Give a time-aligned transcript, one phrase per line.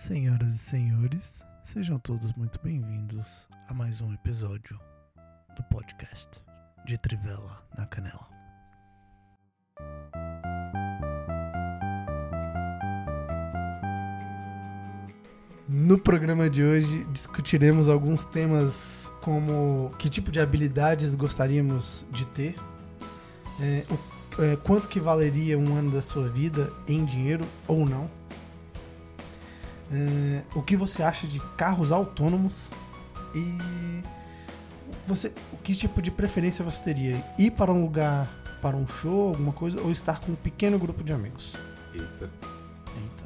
[0.00, 4.80] Senhoras e senhores, sejam todos muito bem-vindos a mais um episódio
[5.54, 6.40] do podcast
[6.86, 8.26] de Trivela na Canela.
[15.68, 22.56] No programa de hoje discutiremos alguns temas como que tipo de habilidades gostaríamos de ter,
[23.60, 28.08] é, o, é, quanto que valeria um ano da sua vida em dinheiro ou não,
[29.92, 32.70] é, o que você acha de carros autônomos
[33.34, 34.02] e
[35.06, 37.24] você, o que tipo de preferência você teria?
[37.36, 38.28] Ir para um lugar,
[38.62, 41.56] para um show, alguma coisa, ou estar com um pequeno grupo de amigos?
[41.92, 42.30] Eita.
[42.96, 43.24] Eita.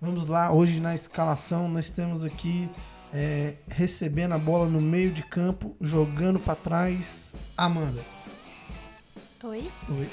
[0.00, 2.70] Vamos lá, hoje na escalação nós temos aqui
[3.12, 8.02] é, recebendo a bola no meio de campo, jogando para trás, Amanda.
[9.42, 9.70] Oi?
[9.90, 10.08] Oi.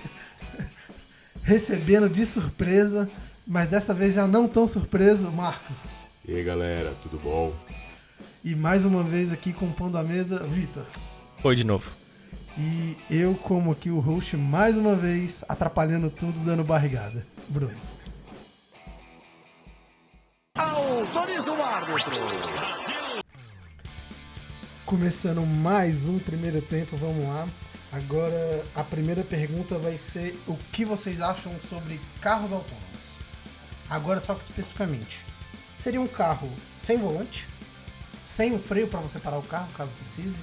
[1.51, 3.11] Recebendo de surpresa,
[3.45, 5.89] mas dessa vez já não tão surpreso, Marcos.
[6.25, 7.53] E aí, galera, tudo bom?
[8.41, 10.85] E mais uma vez aqui compondo a mesa, Vitor.
[11.43, 11.91] Oi de novo.
[12.57, 17.25] E eu, como aqui o host, mais uma vez, atrapalhando tudo, dando barrigada.
[17.49, 17.75] Bruno.
[20.55, 22.15] Autoriza o árbitro.
[24.85, 27.45] Começando mais um primeiro tempo, vamos lá.
[27.91, 33.01] Agora, a primeira pergunta vai ser o que vocês acham sobre carros autônomos?
[33.89, 35.19] Agora, só que especificamente.
[35.77, 36.49] Seria um carro
[36.81, 37.47] sem volante?
[38.23, 40.37] Sem um freio para você parar o carro, caso precise?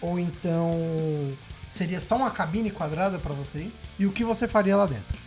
[0.00, 1.36] Ou então
[1.70, 3.74] seria só uma cabine quadrada para você ir?
[3.98, 5.18] E o que você faria lá dentro?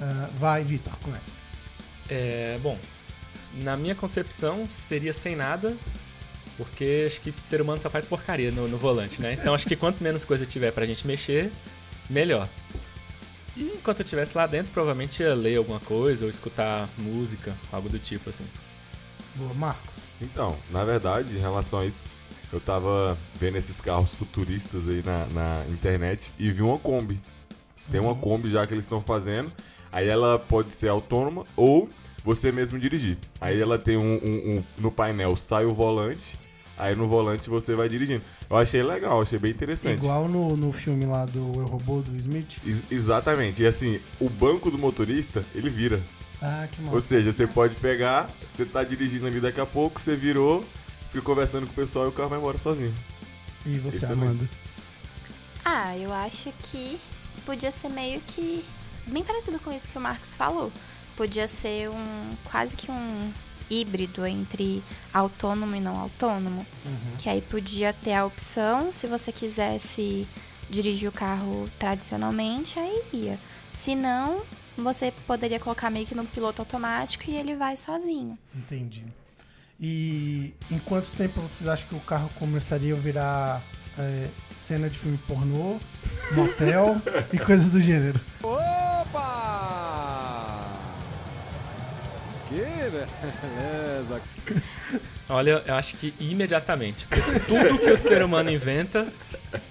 [0.00, 1.32] Ah, vai, Vitor, começa.
[2.08, 2.78] É, bom,
[3.54, 5.76] na minha concepção seria sem nada,
[6.56, 9.32] porque acho que o ser humano só faz porcaria no, no volante, né?
[9.34, 11.50] Então acho que quanto menos coisa tiver pra gente mexer,
[12.08, 12.48] melhor.
[13.56, 17.88] E enquanto eu estivesse lá dentro, provavelmente ia ler alguma coisa ou escutar música, algo
[17.88, 18.44] do tipo assim.
[19.34, 20.04] Boa, Marcos.
[20.20, 22.02] Então, na verdade, em relação a isso,
[22.52, 27.20] eu tava vendo esses carros futuristas aí na, na internet e vi uma Kombi.
[27.90, 29.52] Tem uma Kombi já que eles estão fazendo.
[29.90, 31.88] Aí ela pode ser autônoma ou
[32.24, 33.18] você mesmo dirigir.
[33.40, 36.38] Aí ela tem um, um- um- no painel sai o volante,
[36.76, 38.22] aí no volante você vai dirigindo.
[38.48, 39.98] Eu achei legal, achei bem interessante.
[39.98, 42.58] Igual no, no filme lá do Eu Robô do Smith.
[42.66, 43.62] Ex- exatamente.
[43.62, 46.00] E assim, o banco do motorista, ele vira.
[46.42, 47.00] Ah, que Ou massa.
[47.08, 50.64] seja, você pode pegar, você tá dirigindo ali daqui a pouco, você virou,
[51.08, 52.94] fica conversando com o pessoal e o carro vai embora sozinho.
[53.64, 54.22] E você, Excelente.
[54.22, 54.48] Amanda?
[55.64, 56.98] Ah, eu acho que
[57.46, 58.62] podia ser meio que
[59.06, 60.70] bem parecido com isso que o Marcos falou.
[61.16, 63.32] Podia ser um quase que um
[63.70, 64.82] híbrido entre
[65.12, 67.16] autônomo e não autônomo, Uhum.
[67.18, 70.26] que aí podia ter a opção, se você quisesse
[70.68, 73.38] dirigir o carro tradicionalmente, aí ia.
[73.72, 74.42] Se não,
[74.76, 78.38] você poderia colocar meio que no piloto automático e ele vai sozinho.
[78.54, 79.04] Entendi.
[79.80, 83.62] E em quanto tempo vocês acham que o carro começaria a virar
[83.98, 85.78] é, cena de filme pornô,
[86.34, 86.96] motel
[87.32, 88.20] e coisas do gênero?
[92.62, 94.20] beleza!
[95.28, 97.06] Olha, eu acho que imediatamente.
[97.06, 99.06] Porque tudo que o ser humano inventa,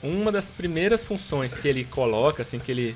[0.01, 2.95] uma das primeiras funções que ele coloca, assim, que ele.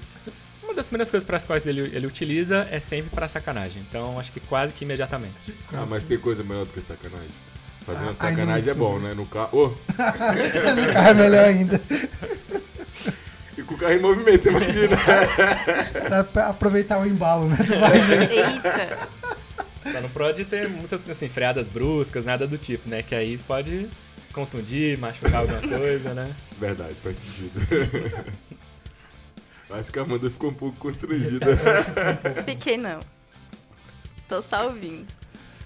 [0.63, 3.83] Uma das primeiras coisas para as quais ele, ele utiliza é sempre para sacanagem.
[3.87, 5.53] Então, acho que quase que imediatamente.
[5.73, 7.29] Ah, mas tem coisa melhor do que sacanagem.
[7.85, 9.13] Fazer uma Ah, não sacanagem é bom, né?
[9.13, 9.49] No carro.
[9.57, 11.81] Ô, No carro é melhor ainda.
[13.57, 14.97] e com o carro em movimento, imagina.
[16.07, 17.57] Pra, pra aproveitar o embalo, né?
[17.65, 18.31] Tu vai ver.
[18.31, 19.07] Eita!
[19.97, 23.03] Só não pode ter muitas assim, freadas bruscas, nada do tipo, né?
[23.03, 23.89] Que aí pode
[24.31, 26.35] contundir, machucar alguma coisa, né?
[26.59, 27.59] Verdade, faz sentido.
[29.69, 31.45] Acho que a Amanda ficou um pouco constrangida.
[32.45, 33.01] Fiquei não.
[34.27, 35.05] Tô só ouvindo.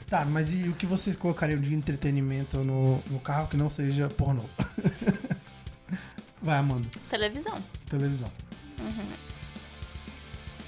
[0.09, 4.07] Tá, mas e o que vocês colocariam de entretenimento no, no carro que não seja
[4.09, 4.43] pornô?
[6.41, 6.87] Vai, Amanda.
[7.09, 7.63] Televisão.
[7.87, 8.31] Televisão.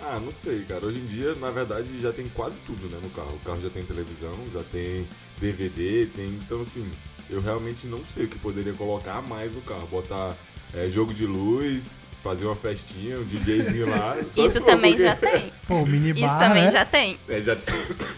[0.06, 0.86] Ah, não sei, cara.
[0.86, 3.36] Hoje em dia, na verdade, já tem quase tudo, né, no carro.
[3.36, 5.08] O carro já tem televisão, já tem
[5.40, 6.28] DVD, tem...
[6.44, 6.90] Então, assim,
[7.30, 9.88] eu realmente não sei o que poderia colocar mais no carro.
[9.88, 10.36] Botar
[10.74, 14.18] é, jogo de luz, fazer uma festinha, um DJzinho lá.
[14.36, 15.54] Isso também porque- já tem.
[15.68, 16.72] Pô, o minibar, Isso também né?
[16.72, 17.18] já tem.
[17.30, 17.56] É, já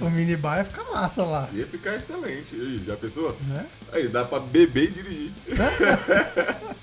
[0.01, 2.55] O minibar ia ficar massa lá, ia ficar excelente.
[2.55, 3.37] Aí, já pensou?
[3.47, 3.67] né?
[3.93, 5.31] Aí, dá pra beber e dirigir.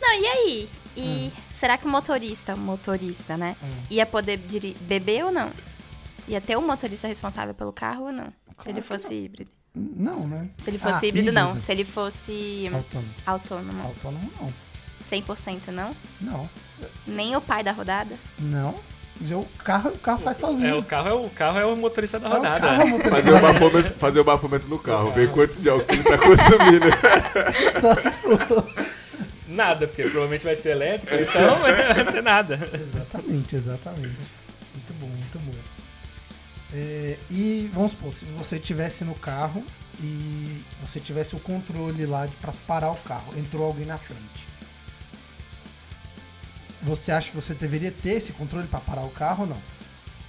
[0.00, 0.68] Não, e aí?
[0.98, 3.56] E será que o motorista, o motorista, né?
[3.62, 3.66] Hum.
[3.90, 4.38] Ia poder
[4.80, 5.50] beber ou não?
[6.26, 8.32] Ia ter um motorista responsável pelo carro ou não?
[8.58, 9.50] Se ele fosse híbrido.
[9.74, 10.48] Não, né?
[10.62, 11.42] Se ele fosse Ah, híbrido, não.
[11.50, 11.60] híbrido.
[11.60, 13.08] Se ele fosse Autônomo.
[13.24, 13.82] autônomo.
[13.84, 14.52] Autônomo não.
[15.04, 15.94] 100% não?
[16.20, 16.50] Não.
[17.06, 18.14] Nem o pai da rodada?
[18.38, 18.74] Não.
[19.20, 20.68] Já o carro, o carro faz sozinho.
[20.68, 22.60] É, o carro é o, carro é o motorista da É o rodada.
[22.68, 23.10] carro, motorista.
[23.16, 26.86] Fazer o bafômetro, fazer o bafômetro no carro, ver quanto de álcool ele tá consumindo.
[27.80, 28.77] Só se for.
[29.58, 31.58] Nada, porque provavelmente vai ser elétrico, então
[32.04, 32.70] não tem nada.
[32.72, 34.16] Exatamente, exatamente.
[34.72, 35.58] Muito bom, muito bom.
[36.72, 39.64] É, e vamos supor, se você tivesse no carro
[40.00, 44.46] e você tivesse o controle lá pra parar o carro, entrou alguém na frente.
[46.80, 49.62] Você acha que você deveria ter esse controle pra parar o carro ou não?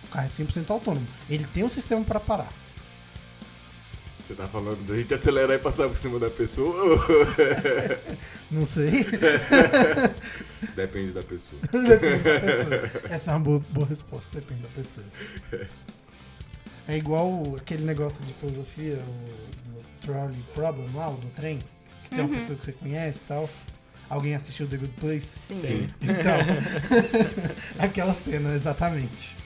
[0.06, 1.06] O carro é 100% autônomo.
[1.30, 2.52] Ele tem um sistema pra parar.
[4.30, 7.04] Você tá falando da gente acelerar e passar por cima da pessoa?
[8.52, 9.04] Não sei.
[10.76, 11.60] Depende da pessoa.
[11.66, 12.92] Depende da pessoa.
[13.10, 15.08] Essa é uma boa, boa resposta, depende da pessoa.
[16.88, 21.58] É igual aquele negócio de filosofia, o do trolley problem lá, o do trem,
[22.04, 23.50] que tem uma pessoa que você conhece e tal.
[24.08, 25.40] Alguém assistiu The Good Place?
[25.40, 25.60] Sim.
[25.60, 25.90] Sim.
[26.04, 26.38] Então,
[27.80, 29.39] aquela cena, exatamente.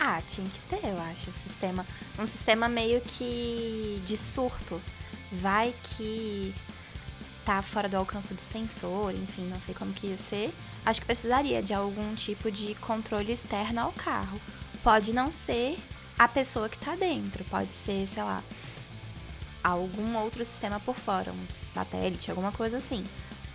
[0.00, 1.84] Ah, tinha que ter, eu acho, sistema.
[2.18, 4.80] Um sistema meio que de surto.
[5.32, 6.54] Vai que
[7.44, 10.54] tá fora do alcance do sensor, enfim, não sei como que ia ser.
[10.84, 14.40] Acho que precisaria de algum tipo de controle externo ao carro.
[14.82, 15.78] Pode não ser
[16.18, 18.42] a pessoa que tá dentro, pode ser, sei lá,
[19.62, 23.04] algum outro sistema por fora, um satélite, alguma coisa assim.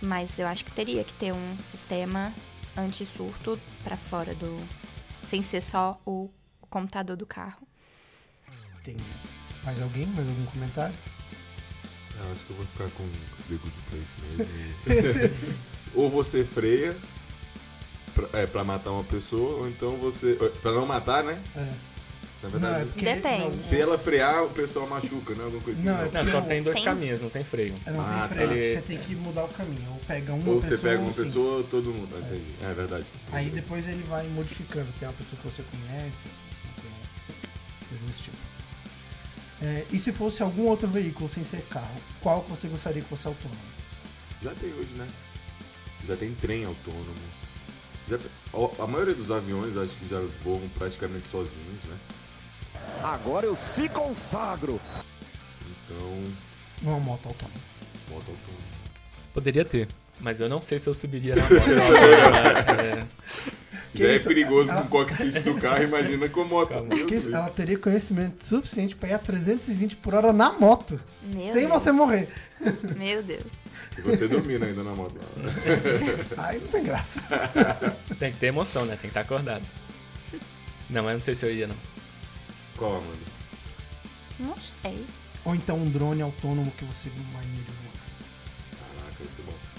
[0.00, 2.32] Mas eu acho que teria que ter um sistema
[2.76, 4.56] anti-surto pra fora do,
[5.24, 6.30] sem ser só o,
[6.60, 7.66] o computador do carro.
[8.82, 8.96] Tem
[9.64, 10.06] mais alguém?
[10.06, 10.94] Mais algum comentário?
[12.18, 13.08] Eu acho que eu vou ficar com
[13.48, 15.34] The Good Place mesmo.
[15.94, 16.96] ou você freia
[18.14, 20.34] pra, é, pra matar uma pessoa, ou então você.
[20.62, 21.42] Pra não matar, né?
[21.56, 21.93] É.
[22.44, 22.90] Na Não, é verdade.
[22.90, 23.42] porque- Depende.
[23.48, 25.44] não, Se ela frear, o pessoal machuca, né?
[25.44, 25.88] Alguma coisa assim.
[25.88, 27.74] Não, é Não, porque só tem dois tem- caminhos, não tem freio.
[27.86, 28.48] é, não tem Ah, freio.
[28.74, 28.80] tá.
[28.80, 29.90] Você tem que mudar o caminho.
[29.90, 30.76] Ou pega uma Ou pessoa.
[30.76, 32.16] você pega uma ou pessoa, ou todo mundo.
[32.18, 32.54] Entendi.
[32.62, 33.06] É verdade.
[33.32, 37.50] Aí depois ele vai modificando, se é uma pessoa que você conhece, se não conhece,
[37.88, 38.36] coisas desse tipo.
[39.62, 43.08] É, e se fosse algum outro veículo sem ser carro, qual que você gostaria que
[43.08, 43.60] fosse autônomo?
[44.42, 45.06] Já tem hoje, né?
[46.06, 47.14] Já tem trem autônomo.
[48.06, 48.18] Já-
[48.82, 51.96] a maioria dos aviões acho que já voam praticamente sozinhos, né?
[53.02, 54.80] Agora eu se consagro.
[55.86, 56.24] Então,
[56.82, 57.58] Uma moto autônoma.
[58.10, 58.64] moto autônomo.
[59.32, 59.88] Poderia ter,
[60.20, 61.52] mas eu não sei se eu subiria na moto.
[64.00, 64.24] é, isso?
[64.24, 66.68] é perigoso Ela- com o cockpit do carro, imagina com moto.
[66.70, 66.88] Calma.
[67.32, 71.70] Ela teria conhecimento suficiente pra ir a 320 por hora na moto, Meu sem Deus.
[71.72, 72.28] você morrer.
[72.96, 73.66] Meu Deus.
[73.98, 75.16] E você dormindo ainda na moto.
[76.38, 77.20] Aí não tem graça.
[78.18, 78.92] tem que ter emoção, né?
[78.92, 79.62] Tem que estar acordado.
[80.90, 81.76] Não, mas não sei se eu ia, não.
[82.76, 83.18] Qual, Amanda?
[84.38, 85.06] Não sei.
[85.44, 87.94] Ou então um drone autônomo que você vai nele voando.
[88.78, 89.74] Caraca, esse é bom.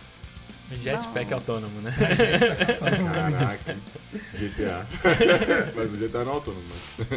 [0.76, 1.38] Jetpack Não.
[1.38, 1.92] autônomo, né?
[1.92, 3.64] Só o nome disso.
[3.64, 3.80] Caraca,
[4.34, 4.88] GTA.
[5.76, 7.10] Mas o GTA não é autônomo, mas...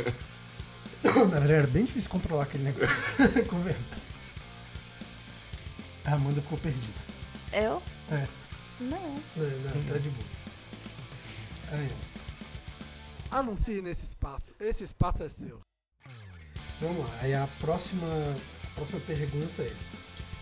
[1.04, 3.02] Na verdade, era bem difícil controlar aquele negócio.
[3.48, 4.02] Convença.
[6.04, 7.00] A Amanda ficou perdida.
[7.52, 7.82] Eu?
[8.10, 8.26] É.
[8.80, 8.98] Não.
[9.00, 10.44] Não, não, tá de boas.
[11.70, 11.90] Aí,
[13.32, 13.38] ó.
[13.38, 14.54] Anuncie nesse espaço.
[14.58, 15.60] Esse espaço é seu.
[16.80, 17.18] Vamos lá.
[17.20, 18.06] Aí a próxima,
[18.64, 19.74] a próxima pergunta é: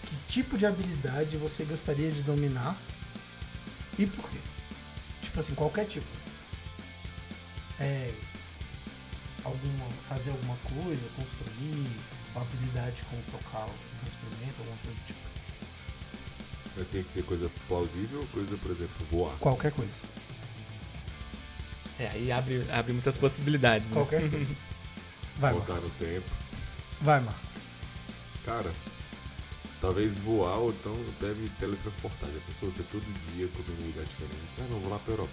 [0.02, 2.76] Que tipo de habilidade você gostaria de dominar
[3.98, 4.38] e por quê?
[5.22, 6.06] Tipo assim, qualquer tipo.
[7.80, 8.12] É.
[9.44, 11.86] Alguma, fazer alguma coisa, construir,
[12.34, 15.20] uma habilidade como tocar um instrumento, alguma coisa do tipo.
[16.76, 19.36] Mas tem que ser coisa plausível ou coisa, por exemplo, voar?
[19.38, 20.02] Qualquer coisa.
[21.98, 23.94] É, aí abre, abre muitas possibilidades, né?
[23.94, 24.56] Qualquer coisa.
[25.38, 25.92] Vai, Voltar Marcos.
[25.92, 26.30] no tempo.
[27.00, 27.58] Vai, Marcos.
[28.44, 28.72] Cara,
[29.80, 32.30] talvez voar ou então me teletransportar.
[32.30, 34.36] Já pensou você todo dia comer num lugar diferente?
[34.60, 35.32] Ah, não, vou lá pra Europa.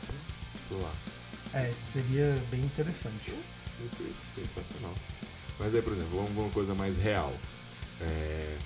[0.70, 0.94] Tô lá.
[1.54, 3.34] É, seria bem interessante.
[3.86, 4.94] Isso é sensacional.
[5.60, 7.32] Mas aí, por exemplo, vamos uma coisa mais real.
[8.02, 8.58] É,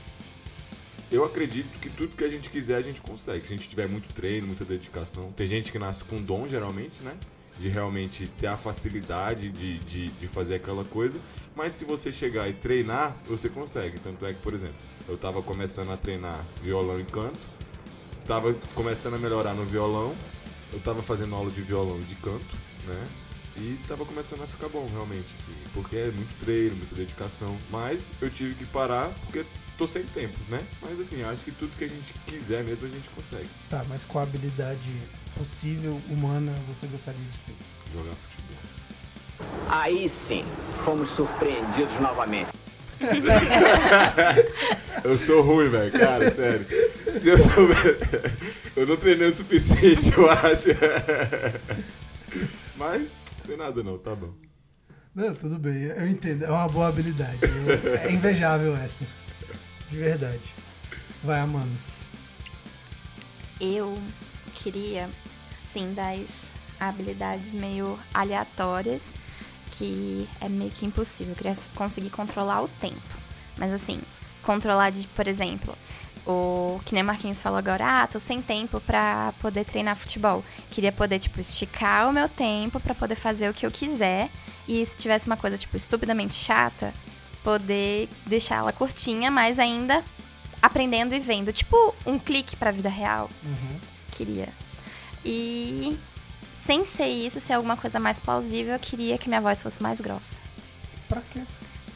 [1.11, 3.45] Eu acredito que tudo que a gente quiser a gente consegue.
[3.45, 5.31] Se a gente tiver muito treino, muita dedicação.
[5.33, 7.15] Tem gente que nasce com dom, geralmente, né?
[7.59, 11.19] De realmente ter a facilidade de, de, de fazer aquela coisa.
[11.55, 13.99] Mas se você chegar e treinar, você consegue.
[13.99, 14.75] Tanto é que, por exemplo,
[15.07, 17.39] eu tava começando a treinar violão e canto.
[18.27, 20.15] Tava começando a melhorar no violão.
[20.71, 23.07] Eu tava fazendo aula de violão e de canto, né?
[23.57, 27.57] E tava começando a ficar bom, realmente, assim, porque é muito treino, muita dedicação.
[27.71, 29.43] Mas eu tive que parar porque
[29.77, 30.63] tô sem tempo, né?
[30.81, 33.49] Mas assim, acho que tudo que a gente quiser mesmo a gente consegue.
[33.69, 34.93] Tá, mas qual habilidade
[35.35, 37.55] possível, humana, você gostaria de ter?
[37.93, 38.57] Jogar futebol.
[39.69, 40.45] Aí sim,
[40.83, 42.49] fomos surpreendidos novamente.
[45.03, 46.65] Eu sou ruim, velho, cara, sério.
[47.11, 47.97] Se eu souber.
[48.75, 50.69] Eu não treinei o suficiente, eu acho.
[52.75, 53.11] Mas
[53.47, 54.33] tem nada não, tá bom.
[55.15, 56.43] Não, tudo bem, eu entendo.
[56.45, 57.39] É uma boa habilidade.
[57.41, 59.05] Eu- É invejável essa.
[59.89, 60.53] De verdade.
[61.23, 61.71] Vai, Amanda.
[63.59, 63.97] Eu
[64.53, 65.09] queria,
[65.65, 69.17] sim, das habilidades meio aleatórias,
[69.71, 71.31] que é meio que impossível.
[71.33, 73.01] Eu queria conseguir controlar o tempo.
[73.57, 73.99] Mas assim,
[74.43, 75.75] controlar de, por exemplo,
[76.27, 80.43] o que nem o Marquinhos falou agora, ah, tô sem tempo pra poder treinar futebol.
[80.69, 84.29] Queria poder, tipo, esticar o meu tempo pra poder fazer o que eu quiser.
[84.67, 86.93] E se tivesse uma coisa, tipo, estupidamente chata,
[87.43, 90.03] poder deixar ela curtinha, mas ainda
[90.61, 91.53] aprendendo e vendo.
[91.53, 93.29] Tipo, um clique pra vida real
[94.11, 94.49] queria.
[95.23, 95.97] E
[96.53, 100.01] sem ser isso, ser alguma coisa mais plausível, eu queria que minha voz fosse mais
[100.01, 100.41] grossa.
[101.07, 101.41] Pra quê?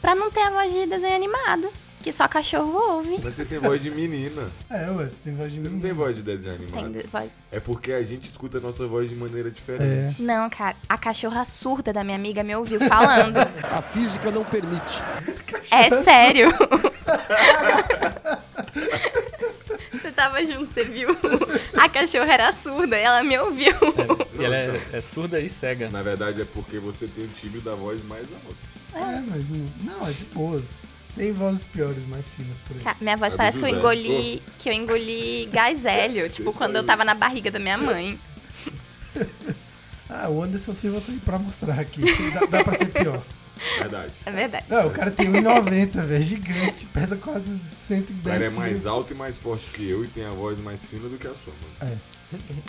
[0.00, 1.70] Pra não ter a voz de desenho animado,
[2.02, 3.18] que só cachorro ouve.
[3.22, 4.50] Mas você tem voz de menina.
[4.68, 5.80] É, ué, você tem voz de Você não menino.
[5.88, 7.02] tem voz de desenho Tem animado.
[7.02, 7.30] de- voz.
[7.50, 9.52] É porque a gente escuta a nossa voz de maneira É.
[9.52, 10.20] diferente.
[10.22, 13.36] Não, cara, a cachorra surda da minha amiga me ouviu falando.
[13.62, 15.02] A física não permite.
[15.70, 16.48] é sério.
[19.92, 21.10] Você tava junto, você viu?
[21.78, 23.72] A cachorra era surda e ela me ouviu.
[24.38, 25.88] E ela é, é surda e cega.
[25.90, 28.56] Na verdade é porque você tem o timbre da voz mais alto.
[28.94, 30.78] É, mas não, não, é de boas.
[31.14, 32.96] Tem vozes piores, mais finas por aí.
[33.00, 36.76] Minha voz É parece que eu engoli, que eu engoli gás hélio, tipo Isso quando
[36.76, 38.18] eu tava na barriga da minha mãe.
[40.08, 42.02] Ah, o Anderson Silva tá aí pra mostrar aqui.
[42.32, 43.22] Dá, dá pra ser pior.
[43.78, 44.12] Verdade.
[44.26, 44.64] É verdade.
[44.68, 46.14] Não, o cara tem 1,90, velho.
[46.14, 46.86] é Gigante.
[46.86, 48.86] Pesa quase 110 O cara é mais quilos.
[48.86, 51.34] alto e mais forte que eu e tem a voz mais fina do que a
[51.34, 52.00] sua, mano.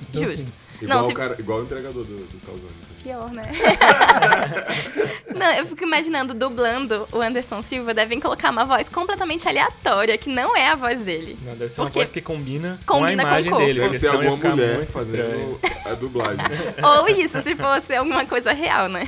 [0.09, 0.51] Então, Justo.
[0.81, 2.67] Igual, Não, o se- cara, igual o entregador do, do Calzone.
[2.67, 3.03] também.
[3.03, 3.51] Pior, né?
[5.35, 10.29] não, eu fico imaginando, dublando o Anderson Silva, devem colocar uma voz completamente aleatória, que
[10.29, 11.37] não é a voz dele.
[11.43, 13.65] Não, deve ser uma Porque voz que combina, com a combina com o imagem corpo.
[13.65, 13.79] dele.
[13.79, 16.45] Deve ser alguma mulher fazendo a dublagem.
[16.83, 19.07] Ou isso, se fosse alguma coisa real, né?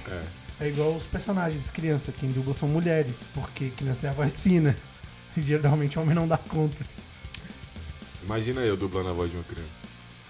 [0.60, 2.14] É igual os personagens criança.
[2.18, 3.28] Quem dubla são mulheres.
[3.34, 4.78] Porque criança tem a voz fina.
[5.36, 6.86] E geralmente o homem não dá conta.
[8.24, 9.85] Imagina eu dublando a voz de uma criança.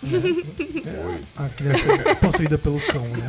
[0.06, 1.22] Oi.
[1.36, 3.28] A criança é possuída pelo cão, né?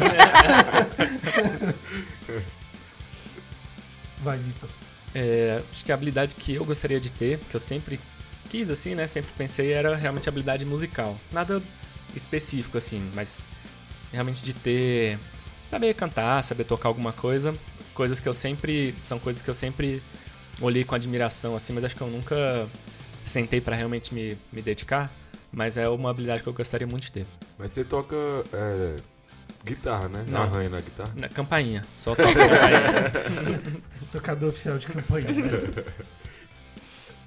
[4.23, 4.69] Vai, Vitor.
[5.15, 7.99] É, acho que a habilidade que eu gostaria de ter, que eu sempre
[8.51, 9.07] quis, assim, né?
[9.07, 11.19] Sempre pensei, era realmente a habilidade musical.
[11.33, 11.63] Nada
[12.15, 13.45] específico, assim, mas
[14.13, 15.19] realmente de ter.
[15.61, 17.55] de saber cantar, saber tocar alguma coisa.
[17.95, 18.95] Coisas que eu sempre.
[19.05, 20.03] São coisas que eu sempre
[20.61, 22.69] olhei com admiração, assim, mas acho que eu nunca
[23.25, 25.11] sentei pra realmente me, me dedicar.
[25.57, 27.27] Mas é uma habilidade que eu gostaria muito de ter.
[27.59, 28.15] Mas você toca
[28.53, 28.97] é,
[29.65, 30.23] guitarra, né?
[30.29, 30.43] Não.
[30.43, 31.11] Arranha na guitarra.
[31.17, 33.11] Na campainha, só toco campainha.
[34.13, 34.87] Tocador oficial de.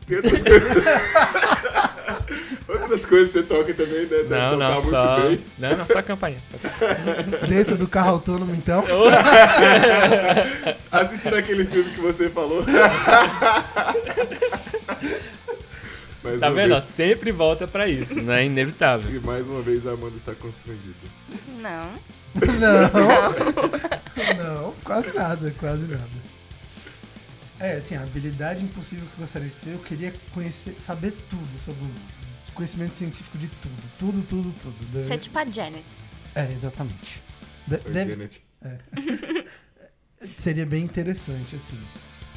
[0.06, 0.78] Tem outras coisas.
[2.70, 4.06] outras coisas que você toca também, né?
[4.06, 5.20] Deve Não, tocar não, muito só.
[5.22, 5.44] bem.
[5.58, 6.40] Não, não, só campainha.
[6.52, 7.48] Só campainha.
[7.48, 8.84] Dentro do carro autônomo, então.
[10.92, 12.64] Assistindo aquele filme que você falou.
[16.24, 16.70] Mais Tá vendo?
[16.72, 19.14] vez- Sempre volta pra isso, não é inevitável.
[19.16, 20.94] E mais uma vez a Amanda está constrangida.
[21.62, 21.94] Não.
[22.60, 24.36] Não.
[24.64, 26.10] Não, quase nada, quase nada.
[27.60, 31.60] É, assim, a habilidade impossível que eu gostaria de ter, eu queria conhecer, saber tudo
[31.60, 32.20] sobre o mundo.
[32.54, 33.74] Conhecimento científico de tudo.
[33.98, 34.86] Tudo, tudo, tudo.
[34.92, 35.84] Deve- Você é tipo a Janet.
[36.36, 37.22] É, exatamente.
[37.66, 38.42] De- deve- Janet.
[40.38, 41.80] seria bem interessante, assim.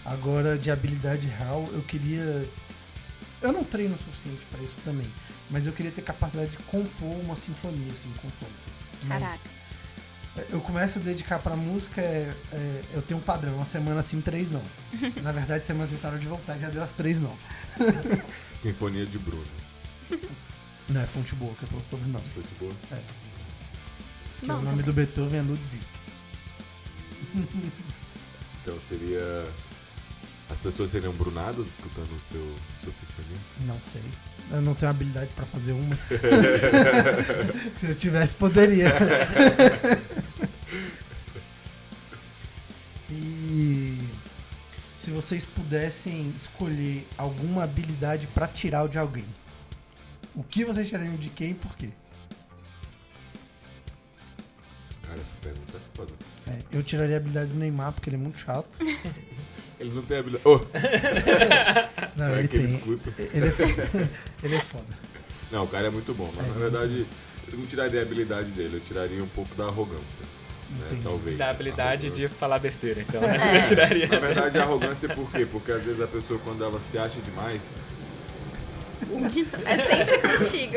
[0.04, 2.44] Agora, de habilidade real, eu queria.
[3.42, 5.10] Eu não treino o suficiente pra isso também.
[5.50, 8.52] Mas eu queria ter capacidade de compor uma sinfonia, assim, completa.
[9.04, 9.44] Mas
[10.34, 10.52] Caraca.
[10.52, 14.20] eu começo a dedicar pra música, é, é, eu tenho um padrão, uma semana sim,
[14.20, 14.62] três não.
[15.22, 17.36] Na verdade, semana tentaram de voltar, já deu as três não.
[18.54, 19.44] Sinfonia de Bruno.
[20.88, 22.24] Não é fonte boa que eu tô sobrenome.
[22.32, 22.72] Foi de boa?
[24.40, 25.82] Que Bom, o nome do Beethoven é Ludwig.
[28.62, 29.46] Então seria.
[30.52, 33.38] As pessoas seriam brunadas escutando o seu, sua sinfonia?
[33.62, 34.02] Não sei.
[34.50, 35.96] Eu não tenho habilidade pra fazer uma.
[37.78, 38.92] Se eu tivesse, poderia.
[43.10, 43.98] e
[44.96, 49.24] se vocês pudessem escolher alguma habilidade pra tirar o de alguém,
[50.34, 51.88] o que vocês tirariam de quem e por quê?
[55.02, 56.12] Cara, essa pergunta é foda.
[56.46, 58.78] É, eu tiraria a habilidade do Neymar porque ele é muito chato.
[59.80, 60.44] Ele não tem habilidade.
[60.46, 60.60] Oh,
[62.16, 62.74] Não, é ele que ele tem.
[62.76, 63.12] escuta.
[63.18, 63.88] Ele é, foda.
[64.44, 64.84] ele é foda.
[65.50, 67.06] Não, o cara é muito bom, mas É, na verdade
[67.52, 70.22] eu não tiraria a habilidade dele, eu tiraria um pouco da arrogância.
[70.70, 71.00] Né?
[71.02, 71.36] Talvez.
[71.36, 73.36] Da habilidade de falar besteira, então, né?
[73.60, 74.06] Eu tiraria.
[74.06, 75.44] Na verdade, a arrogância por quê?
[75.50, 77.74] Porque às vezes a pessoa, quando ela se acha demais,
[79.30, 80.76] De- É sempre contigo.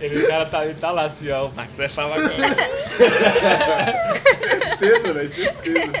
[0.00, 1.46] Ele, o cara tá, ele tá lá assim, ó.
[1.46, 2.38] O Max vai falar agora.
[4.80, 5.92] Certeza, velho, certeza.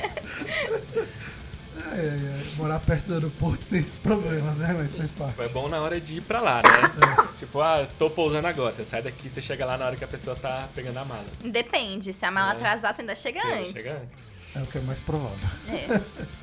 [1.94, 2.44] Ai, ai, ai.
[2.56, 4.72] Morar perto do aeroporto tem esses problemas, né?
[4.72, 5.40] Mas faz parte.
[5.42, 7.28] É bom na hora de ir pra lá, né?
[7.36, 8.74] tipo, ah, tô pousando agora.
[8.74, 11.26] Você sai daqui, você chega lá na hora que a pessoa tá pegando a mala.
[11.44, 12.56] Depende, se a mala É.
[12.56, 13.72] atrasar, você ainda chega Você antes.
[13.72, 14.08] chega antes.
[14.56, 15.48] É o que é mais provável.
[15.68, 16.00] É.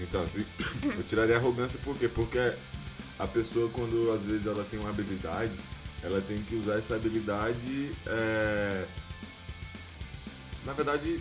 [0.00, 0.44] Então, assim,
[0.82, 2.08] eu tiraria a arrogância por quê?
[2.08, 2.52] Porque
[3.20, 5.52] a pessoa, quando às vezes ela tem uma habilidade,
[6.02, 8.84] ela tem que usar essa habilidade, é,
[10.64, 11.20] na verdade,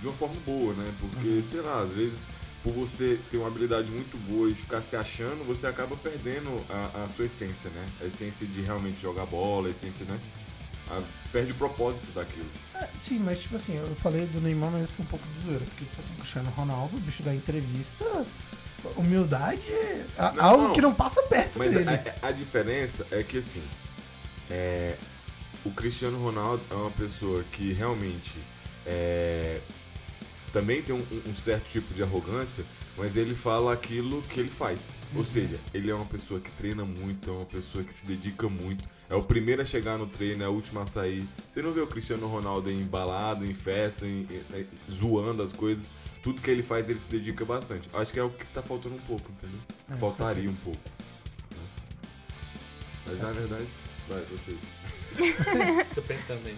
[0.00, 0.92] de uma forma boa, né?
[1.00, 4.96] Porque, sei lá, às vezes, por você ter uma habilidade muito boa e ficar se
[4.96, 7.86] achando, você acaba perdendo a, a sua essência, né?
[8.00, 10.18] A essência de realmente jogar bola, a essência, né?
[10.90, 12.48] A- perde o propósito daquilo.
[12.74, 15.64] É, sim, mas tipo assim, eu falei do Neymar, mas foi um pouco de zoeira.
[15.66, 18.04] Porque, tipo assim, o Cristiano Ronaldo, o bicho da entrevista,
[18.96, 20.72] humildade é a- Não, algo não.
[20.72, 21.90] que não passa perto Mas dele.
[21.90, 23.62] a, a diferença é que assim,
[24.50, 24.96] é,
[25.64, 28.38] o Cristiano Ronaldo é uma pessoa que realmente
[28.86, 29.60] é,
[30.52, 32.64] também tem um, um certo tipo de arrogância,
[32.96, 34.96] mas ele fala aquilo que ele faz.
[35.14, 38.48] Ou seja, ele é uma pessoa que treina muito, é uma pessoa que se dedica
[38.48, 38.84] muito.
[39.10, 41.26] É o primeiro a chegar no treino, é o último a sair.
[41.48, 45.52] Você não vê o Cristiano Ronaldo em balada, em festa, em- em- em- zoando as
[45.52, 45.90] coisas.
[46.22, 47.88] Tudo que ele faz, ele se dedica bastante.
[47.94, 49.60] Acho que é o que tá faltando um pouco, entendeu?
[49.90, 50.80] É, Faltaria um pouco.
[51.52, 51.66] né?
[53.06, 53.66] Mas na verdade,
[54.08, 54.56] vai, você.
[55.94, 56.56] Tô pensando aí.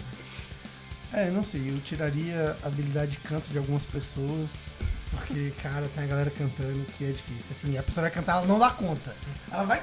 [1.12, 4.70] É, não sei, eu tiraria a habilidade de canto de algumas pessoas.
[5.10, 7.46] Porque, cara, tem a galera cantando que é difícil.
[7.50, 9.14] Assim, a pessoa vai cantar, ela não dá conta.
[9.50, 9.82] Ela vai.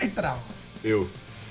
[0.00, 0.40] Aí trava.
[0.82, 1.08] Eu,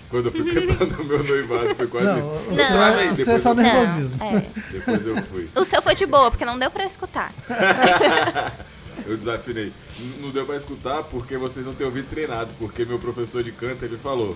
[0.10, 0.44] quando eu fui
[0.76, 2.28] cantar no meu noivado, foi quase Não, isso.
[2.28, 2.56] o Não.
[2.56, 4.18] seu, Trava aí, é- o seu é só nervosismo.
[4.18, 4.48] Não, é.
[4.72, 5.50] Depois eu fui.
[5.56, 7.32] O seu foi de boa, porque não deu pra escutar.
[9.06, 9.72] Eu desafinei.
[10.20, 13.86] Não deu pra escutar porque vocês não têm ouvido treinado, porque meu professor de canto
[13.86, 14.36] ele falou.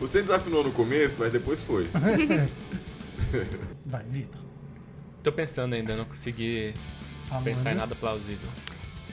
[0.00, 1.88] Você desafinou no começo, mas depois foi.
[3.90, 4.40] Vai, Vitor.
[5.22, 6.72] Tô pensando ainda, não consegui
[7.28, 7.44] Amanda.
[7.50, 8.48] pensar em nada plausível.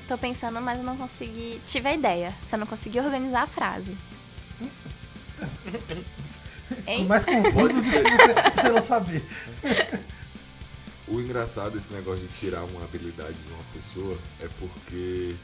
[0.08, 1.60] Tô pensando, mas eu não consegui.
[1.66, 3.98] Tive a ideia, só não consegui organizar a frase.
[6.70, 9.24] Ficou mais confuso você, você não saber.
[11.08, 15.36] O engraçado desse negócio de tirar uma habilidade de uma pessoa é porque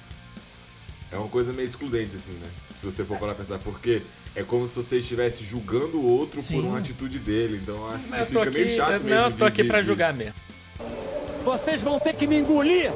[1.12, 2.50] é uma coisa meio excludente, assim, né?
[2.78, 4.02] Se você for parar pra pensar, porque
[4.36, 6.56] é como se você estivesse julgando o outro Sim.
[6.62, 7.60] por uma atitude dele.
[7.62, 9.10] Então eu acho que fica meio aqui, chato eu- mesmo.
[9.10, 10.34] não, eu tô de- aqui de- pra de- julgar mesmo.
[11.44, 12.92] Vocês vão ter que me engolir.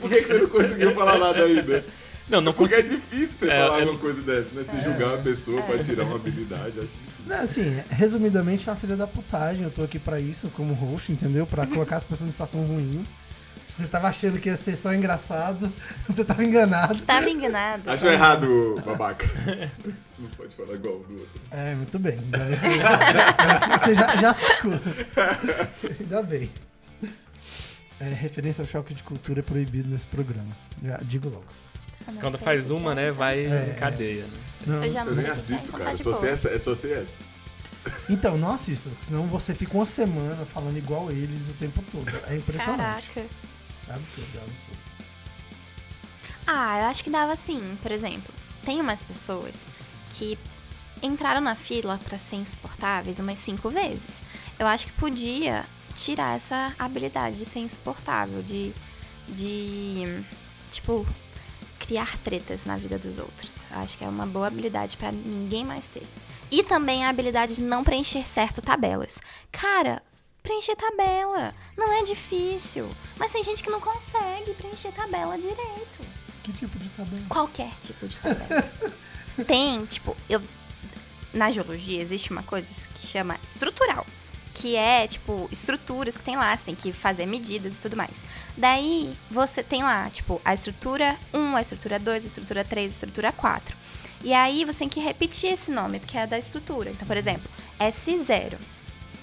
[0.00, 1.84] Por que, que você não conseguiu falar nada ainda?
[2.28, 3.00] Não, não Porque é consigo.
[3.00, 4.62] difícil você É, falar é- uma coisa dessa, né?
[4.62, 6.98] Você julgar uma pessoa pra tirar uma habilidade, acho difícil.
[7.26, 9.64] Não, Assim, resumidamente, é uma filha da putagem.
[9.64, 11.46] Eu tô aqui pra isso, como host, entendeu?
[11.46, 13.04] Pra colocar as pessoas em situação ruim.
[13.78, 15.72] Você tava achando que ia ser só engraçado,
[16.08, 17.00] você tava enganado.
[17.02, 17.88] Tava enganado.
[17.88, 19.24] Achou errado, babaca.
[20.18, 21.40] Não pode falar igual o do outro.
[21.52, 22.18] É, muito bem.
[22.26, 24.72] Daí Você, você já, já sacou.
[26.00, 26.50] Ainda bem.
[28.00, 30.50] É, referência ao choque de cultura é proibido nesse programa.
[30.82, 31.44] Já digo logo.
[32.08, 32.94] Não Quando sei faz uma, é.
[32.96, 34.38] né, vai É, em cadeia, né?
[34.66, 35.96] Não, Eu já não Eu nem é, assisto, então cara.
[35.96, 37.14] de Só sei essa, é só sei essa.
[38.10, 42.10] Então, não assista, senão você fica uma semana falando igual eles o tempo todo.
[42.28, 43.08] É impressionante.
[43.08, 43.48] Caraca.
[43.88, 44.78] Absurdo, absurdo.
[46.46, 48.34] Ah, eu acho que dava assim, por exemplo.
[48.64, 49.68] Tem umas pessoas
[50.10, 50.38] que
[51.02, 54.22] entraram na fila pra ser insuportáveis umas cinco vezes.
[54.58, 58.72] Eu acho que podia tirar essa habilidade de ser insuportável, de.
[59.28, 60.24] de.
[60.70, 61.06] tipo.
[61.78, 63.66] criar tretas na vida dos outros.
[63.70, 66.06] Eu acho que é uma boa habilidade pra ninguém mais ter.
[66.50, 69.20] E também a habilidade de não preencher certo tabelas.
[69.52, 70.02] Cara,
[70.42, 72.88] preencher tabela não é difícil.
[73.16, 76.00] Mas tem gente que não consegue preencher tabela direito
[76.42, 77.22] Que tipo de tabela?
[77.28, 78.72] qualquer tipo de tabela.
[79.46, 80.40] Tem, tipo, eu
[81.32, 84.04] na geologia existe uma coisa que chama estrutural,
[84.54, 88.26] que é tipo estruturas que tem lá, você tem que fazer medidas e tudo mais.
[88.56, 92.94] Daí você tem lá, tipo, a estrutura 1, a estrutura 2, a estrutura 3, a
[92.94, 93.76] estrutura 4.
[94.24, 96.90] E aí você tem que repetir esse nome, porque é da estrutura.
[96.90, 97.48] Então, por exemplo,
[97.78, 98.58] S0.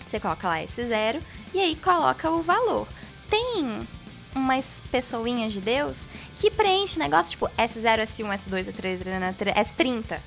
[0.05, 1.21] Você coloca lá S0
[1.53, 2.87] e aí coloca o valor.
[3.29, 3.87] Tem
[4.35, 10.19] umas pessoinhas de Deus que preenche negócio tipo S0, S1, S2, S3, S30.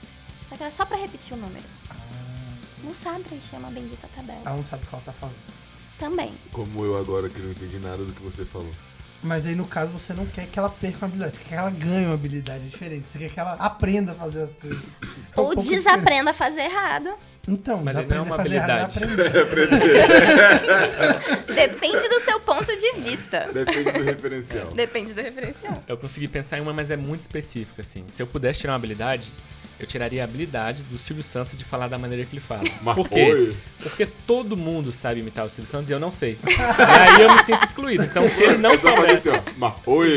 [0.47, 1.65] Só que era só pra repetir o número.
[2.83, 4.41] Não sabe preencher uma bendita tabela.
[4.45, 5.37] Ela não sabe o que ela tá fazendo.
[5.99, 6.33] Também.
[6.53, 8.73] Como eu agora que não entendi nada do que você falou.
[9.23, 11.35] Mas aí, no caso, você não quer que ela perca uma habilidade.
[11.35, 13.09] Você quer que ela ganhe uma habilidade diferente.
[13.09, 14.85] Você quer que ela aprenda a fazer as coisas.
[15.37, 17.13] É um Ou desaprenda a fazer errado.
[17.49, 18.99] Então, Mas não é uma fazer habilidade.
[19.35, 20.07] é aprender.
[21.55, 23.49] Depende do seu ponto de vista.
[23.53, 24.67] Depende do referencial.
[24.73, 25.83] Depende do referencial.
[25.89, 28.05] Eu consegui pensar em uma, mas é muito específica, assim.
[28.11, 29.33] Se eu pudesse tirar uma habilidade,
[29.79, 32.63] eu tiraria a habilidade do Silvio Santos de falar da maneira que ele fala.
[32.83, 33.33] Mas Por quê?
[33.33, 33.57] oi.
[33.81, 36.39] Porque todo mundo sabe imitar o Silvio Santos e eu não sei.
[36.47, 38.05] e aí eu me sinto excluído.
[38.05, 39.13] Então, se ele não souber...
[39.13, 39.31] assim.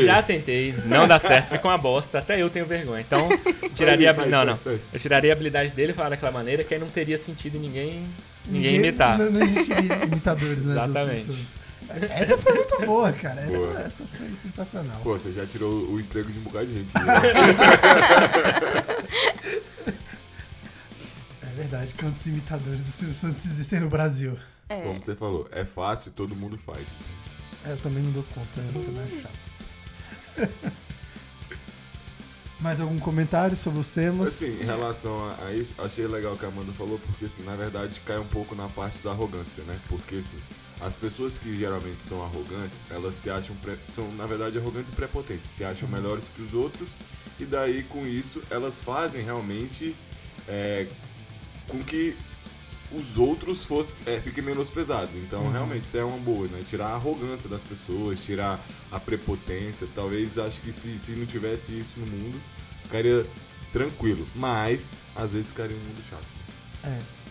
[0.04, 3.00] Já tentei, não dá certo, fica uma bosta, até eu tenho vergonha.
[3.00, 3.28] Então,
[3.74, 4.58] tiraria a, não, não.
[4.92, 8.04] Eu tiraria a habilidade dele falar daquela maneira que aí não teria sentido ninguém
[8.46, 9.18] ninguém imitar.
[9.18, 10.74] Não, não existiria imitadores, né?
[10.74, 11.46] do Exatamente.
[12.10, 13.40] Essa foi muito boa, cara.
[13.42, 13.80] Essa, Boa.
[13.80, 15.00] essa foi sensacional.
[15.02, 16.94] Pô, você já tirou o emprego de um bocado de gente.
[16.94, 17.02] né?
[21.42, 24.38] É verdade, quantos imitadores do Silvio Santos existem no Brasil?
[24.68, 26.86] Como você falou, é fácil, todo mundo faz.
[27.66, 30.72] É, eu também não dou conta, eu também acho chato.
[32.58, 34.28] Mais algum comentário sobre os temas?
[34.30, 37.42] Assim, em relação a, a isso, achei legal o que a Amanda falou, porque assim,
[37.42, 39.78] na verdade cai um pouco na parte da arrogância, né?
[39.88, 40.38] Porque assim,
[40.80, 43.56] as pessoas que geralmente são arrogantes, elas se acham,
[43.88, 46.88] são na verdade arrogantes e prepotentes, se acham melhores que os outros,
[47.38, 49.94] e daí com isso elas fazem realmente
[50.48, 50.86] é,
[51.68, 52.16] com que
[52.94, 55.14] os outros fossem, é, fiquem menosprezados.
[55.16, 56.62] Então, realmente, isso é uma boa, né?
[56.68, 59.88] Tirar a arrogância das pessoas, tirar a prepotência.
[59.94, 62.40] Talvez, acho que se, se não tivesse isso no mundo,
[62.82, 63.26] ficaria
[63.72, 64.26] tranquilo.
[64.34, 66.26] Mas, às vezes, ficaria um mundo chato.
[66.84, 67.21] É.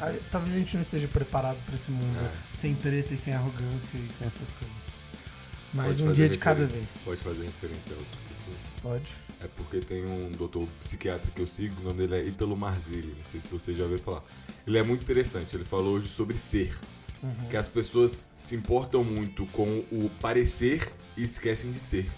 [0.00, 2.56] Ah, Talvez a gente não esteja preparado pra esse mundo É.
[2.58, 4.98] sem treta e sem arrogância e sem essas coisas.
[5.74, 6.98] Mas Pode um dia de cada vez.
[7.04, 8.56] Pode fazer referência a outras pessoas.
[8.82, 9.04] Pode.
[9.40, 13.14] É porque tem um doutor psiquiatra que eu sigo, o nome dele é Ítalo Marzilli,
[13.16, 14.22] não sei se você já ouviu falar.
[14.66, 16.76] Ele é muito interessante, ele falou hoje sobre ser.
[17.50, 22.08] Que as pessoas se importam muito com o parecer e esquecem de ser.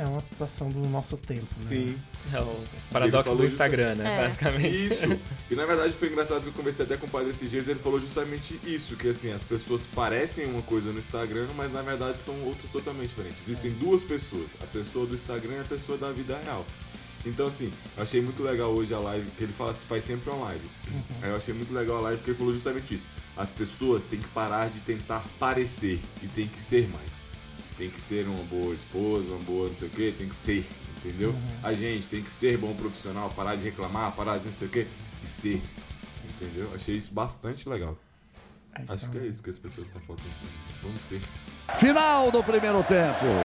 [0.00, 1.64] É uma situação do nosso tempo, né?
[1.64, 1.98] Sim,
[2.32, 2.56] É o
[2.90, 4.16] paradoxo do isso- Instagram, né?
[4.18, 4.22] É.
[4.22, 4.86] Basicamente.
[4.86, 4.96] isso.
[5.50, 7.78] E na verdade foi engraçado que eu conversei até com o padre esses dias, ele
[7.78, 12.20] falou justamente isso, que assim, as pessoas parecem uma coisa no Instagram, mas na verdade
[12.22, 13.42] são outras totalmente diferentes.
[13.42, 16.64] Existem duas pessoas, a pessoa do Instagram e a pessoa da vida real.
[17.26, 20.42] Então assim, eu achei muito legal hoje a live, que ele fala, faz sempre uma
[20.46, 20.64] live.
[21.20, 23.04] Aí eu achei muito legal a live porque ele falou justamente isso.
[23.36, 27.21] As pessoas têm que parar de tentar parecer e tem que ser mais.
[27.82, 30.64] Tem que ser uma boa esposa, uma boa não sei o que, tem que ser,
[31.04, 31.34] entendeu?
[31.64, 34.70] A gente tem que ser bom profissional, parar de reclamar, parar de não sei o
[34.70, 34.86] que
[35.24, 35.60] e ser,
[36.24, 36.70] entendeu?
[36.76, 37.98] Achei isso bastante legal.
[38.78, 40.30] É isso Acho que é isso que as pessoas estão faltando.
[40.80, 41.20] Vamos ser.
[41.76, 43.42] Final do primeiro tempo.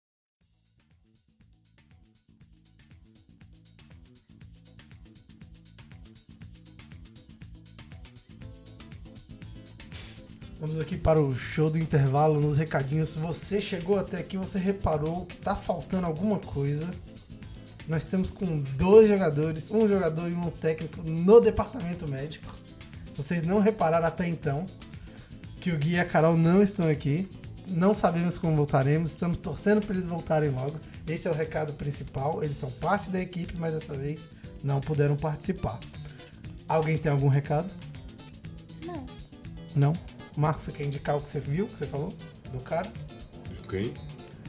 [10.60, 13.08] Vamos aqui para o show do intervalo nos recadinhos.
[13.08, 16.86] Se você chegou até aqui, você reparou que tá faltando alguma coisa.
[17.88, 22.54] Nós temos com dois jogadores, um jogador e um técnico no departamento médico.
[23.16, 24.66] Vocês não repararam até então
[25.62, 27.26] que o Gui e a Carol não estão aqui.
[27.66, 30.78] Não sabemos como voltaremos, estamos torcendo para eles voltarem logo.
[31.08, 32.44] Esse é o recado principal.
[32.44, 34.28] Eles são parte da equipe, mas dessa vez
[34.62, 35.80] não puderam participar.
[36.68, 37.72] Alguém tem algum recado?
[38.84, 39.06] Não.
[39.74, 40.09] Não?
[40.40, 42.08] Marcos, você quer indicar o que você viu, que você falou?
[42.50, 42.90] Do cara?
[43.68, 43.92] Quem?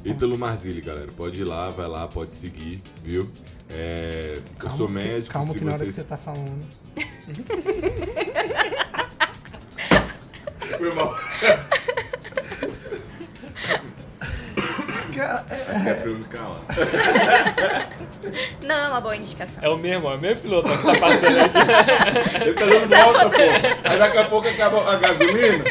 [0.06, 1.12] Ítalo Marzilli, galera.
[1.12, 3.30] Pode ir lá, vai lá, pode seguir, viu?
[3.70, 6.66] É, eu sou que- médico, Calma se que na hora que você tá falando.
[10.78, 11.16] Foi mal.
[15.16, 16.62] Cara, é- Acho que é pra eu me calar.
[18.64, 19.64] Não é uma boa indicação.
[19.64, 21.58] É o mesmo, é o mesmo piloto que tá passando aqui.
[22.44, 23.38] Ele tá dando volta, pô.
[23.90, 25.64] Aí daqui a pouco acaba a gasolina.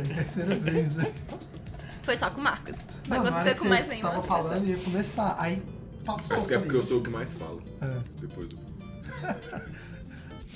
[0.00, 0.14] Velho.
[0.14, 1.14] Terceira vez, velho.
[2.02, 2.86] Foi só com o Marcos.
[3.06, 5.36] Não Não, na hora aconteceu que com você mais nenhuma tava falando e ia começar.
[5.38, 5.62] Aí
[6.04, 6.36] passou.
[6.36, 7.62] Acho que é falei, porque eu sou o que mais falo.
[7.80, 7.98] É.
[8.20, 8.58] Depois do...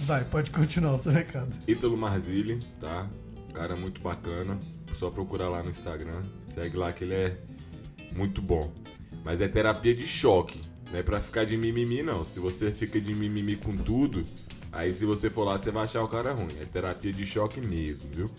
[0.01, 1.55] Vai, pode continuar o seu recado.
[1.69, 3.09] Ítalo Marzilli, tá?
[3.53, 4.59] Cara muito bacana.
[4.99, 6.23] Só procurar lá no Instagram.
[6.47, 7.37] Segue lá que ele é
[8.15, 8.73] muito bom.
[9.25, 10.61] Mas é terapia de choque.
[10.91, 12.25] Não é pra ficar de mimimi, não.
[12.25, 14.25] Se você fica de mimimi com tudo,
[14.73, 16.57] aí se você for lá, você vai achar o cara ruim.
[16.61, 18.31] É terapia de choque mesmo, viu?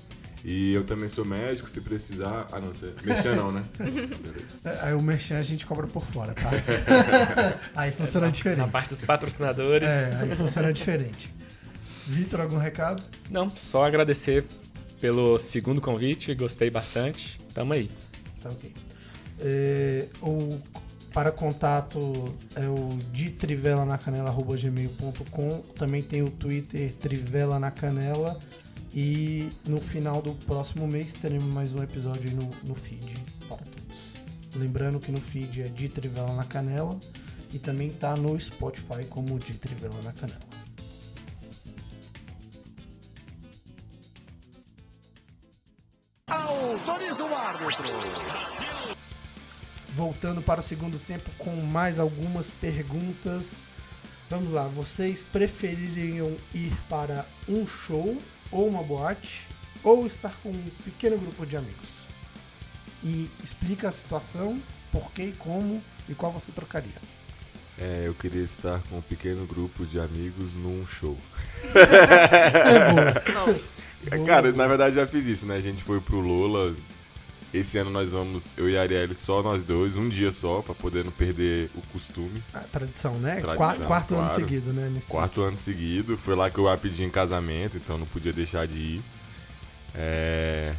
[0.44, 2.48] E eu também sou médico, se precisar.
[2.52, 2.92] Ah, não, você.
[3.04, 3.64] Mexer não, né?
[3.78, 4.58] Beleza.
[4.66, 6.50] É, Aí o merchan a gente cobra por fora, tá?
[7.76, 8.70] aí funciona Na diferente.
[8.70, 9.88] parte dos patrocinadores.
[9.88, 11.34] É, aí funciona diferente.
[12.08, 13.02] Vitor, algum recado?
[13.30, 14.44] Não, só agradecer
[15.00, 17.40] pelo segundo convite, gostei bastante.
[17.54, 17.90] Tamo aí.
[18.42, 18.74] Tá ok.
[19.40, 20.60] É, o,
[21.14, 28.38] para contato é o de trivelanacanela.gmail.com Também tem o Twitter Trivela na Canela.
[28.96, 33.16] E no final do próximo mês teremos mais um episódio aí no, no feed
[33.48, 34.56] para todos.
[34.56, 37.00] Lembrando que no feed é de Trivela na Canela.
[37.52, 40.40] E também tá no Spotify como de Trivela na Canela.
[46.28, 47.90] Autoriza o árbitro.
[49.96, 53.64] Voltando para o segundo tempo com mais algumas perguntas.
[54.30, 58.18] Vamos lá, vocês prefeririam ir para um show
[58.54, 59.48] ou uma boate
[59.84, 62.08] ou estar com um pequeno grupo de amigos?
[63.04, 64.62] E explica a situação,
[64.92, 67.02] por que e como e qual você trocaria.
[67.78, 71.18] É, eu queria estar com um pequeno grupo de amigos num show.
[71.76, 73.32] É.
[73.34, 73.60] Bom,
[74.10, 75.56] Boa, Cara, na verdade já fiz isso, né?
[75.56, 76.76] A gente foi pro Lola.
[77.54, 80.74] Esse ano nós vamos, eu e a Arielle, só nós dois, um dia só, pra
[80.74, 82.42] poder não perder o costume.
[82.52, 83.40] A tradição, né?
[83.42, 84.42] Tradição, Qua- quarto ano claro.
[84.42, 84.90] seguido, né?
[84.90, 88.34] nesse Quarto ano seguido, foi lá que eu a pedi em casamento, então não podia
[88.34, 89.04] deixar de ir.
[89.94, 90.74] É...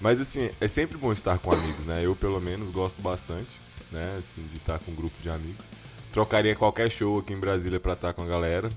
[0.00, 2.04] Mas assim, é sempre bom estar com amigos, né?
[2.04, 3.50] Eu pelo menos gosto bastante,
[3.90, 4.16] né?
[4.18, 5.64] Assim, de estar com um grupo de amigos.
[6.12, 8.70] Trocaria qualquer show aqui em Brasília pra estar com a galera,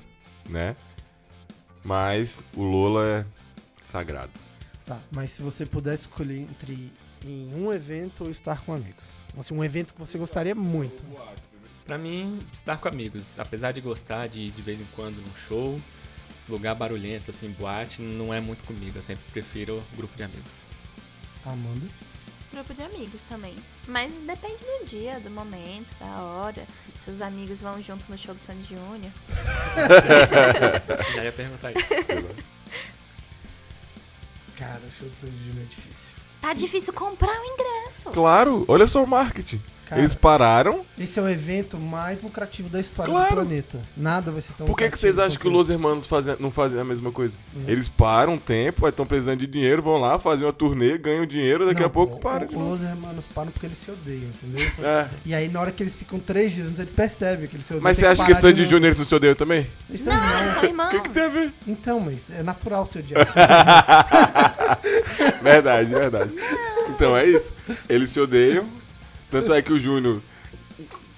[0.49, 0.75] né?
[1.83, 3.25] Mas o Lola é
[3.85, 4.31] sagrado.
[4.85, 6.91] Tá, mas se você pudesse escolher entre
[7.23, 9.25] em um evento ou estar com amigos.
[9.37, 11.03] Assim, um evento que você gostaria muito.
[11.85, 15.35] Pra mim, estar com amigos, apesar de gostar de ir de vez em quando num
[15.35, 15.79] show,
[16.49, 18.97] lugar barulhento, assim, boate, não é muito comigo.
[18.97, 20.63] Eu sempre prefiro grupo de amigos.
[21.45, 21.85] Amanda.
[22.51, 23.55] grupo de amigos também.
[23.87, 26.65] Mas depende do dia, do momento, da hora.
[26.95, 29.11] Se os amigos vão junto no show do Sandy Júnior.
[31.15, 31.85] Já ia perguntar isso.
[34.57, 36.14] Cara, o show do Sandy Júnior é difícil.
[36.45, 38.11] Tá difícil comprar o ingresso.
[38.11, 39.59] Claro, olha só o marketing.
[39.85, 40.83] Cara, Eles pararam.
[40.99, 43.29] esse é o evento mais lucrativo da história Claro.
[43.29, 43.79] do planeta.
[43.95, 46.49] Nada vai ser tão Por que, que vocês acham que quanto os Hermanos fazem, não
[46.49, 47.37] fazem a mesma coisa?
[47.55, 47.63] Uhum.
[47.67, 51.65] Eles param um tempo, estão precisando de dinheiro, vão lá, fazem uma turnê, ganham dinheiro,
[51.67, 52.71] daqui Não, a pouco param o-.
[52.71, 54.65] Os hermanos param porque eles se odeiam, entendeu?
[54.83, 55.07] É.
[55.25, 57.83] E aí, na hora que eles ficam três dias, eles percebem que eles se odeiam.
[57.83, 59.67] Mas você acha que de Sandy eles não se odeiam também?
[59.89, 60.53] Eles são Não, eles irmãos.
[60.53, 60.89] são O irmãos.
[60.89, 61.53] que, que tem a ver?
[61.67, 63.27] Então, mas é natural se odiar.
[65.41, 66.33] Verdade, verdade.
[66.89, 67.53] Então é isso.
[67.89, 68.65] Eles se odeiam.
[69.41, 70.21] Tanto é que o Júnior.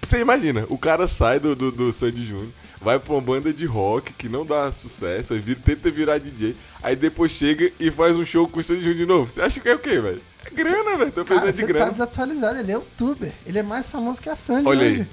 [0.01, 2.49] Você imagina, o cara sai do, do, do Sandy Júnior,
[2.81, 6.55] vai pra uma banda de rock que não dá sucesso, aí vira, tenta virar DJ,
[6.81, 9.29] aí depois chega e faz um show com o Sandy Júnior de novo.
[9.29, 10.21] Você acha que é o quê, velho?
[10.45, 11.11] É grana, velho.
[11.11, 11.91] Tô precisando de você tá grana.
[11.91, 12.59] desatualizado.
[12.59, 13.33] Ele é youtuber.
[13.45, 14.93] Ele é mais famoso que a Sandy Olha aí.
[14.93, 15.07] hoje.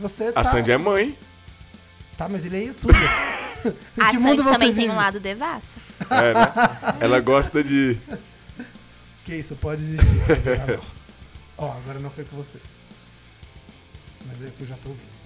[0.00, 0.40] Você tá...
[0.40, 1.16] A Sandy é mãe.
[2.18, 2.96] Tá, mas ele é youtuber.
[3.98, 4.90] A Sandy também tem vive?
[4.90, 5.78] um lado devassa.
[6.10, 6.52] É, né?
[7.00, 7.98] Ela gosta de.
[9.24, 10.06] Que isso, pode existir.
[10.68, 10.95] não.
[11.58, 12.58] Ó, agora não foi com você.
[14.26, 15.16] Mas é que eu já tô ouvindo.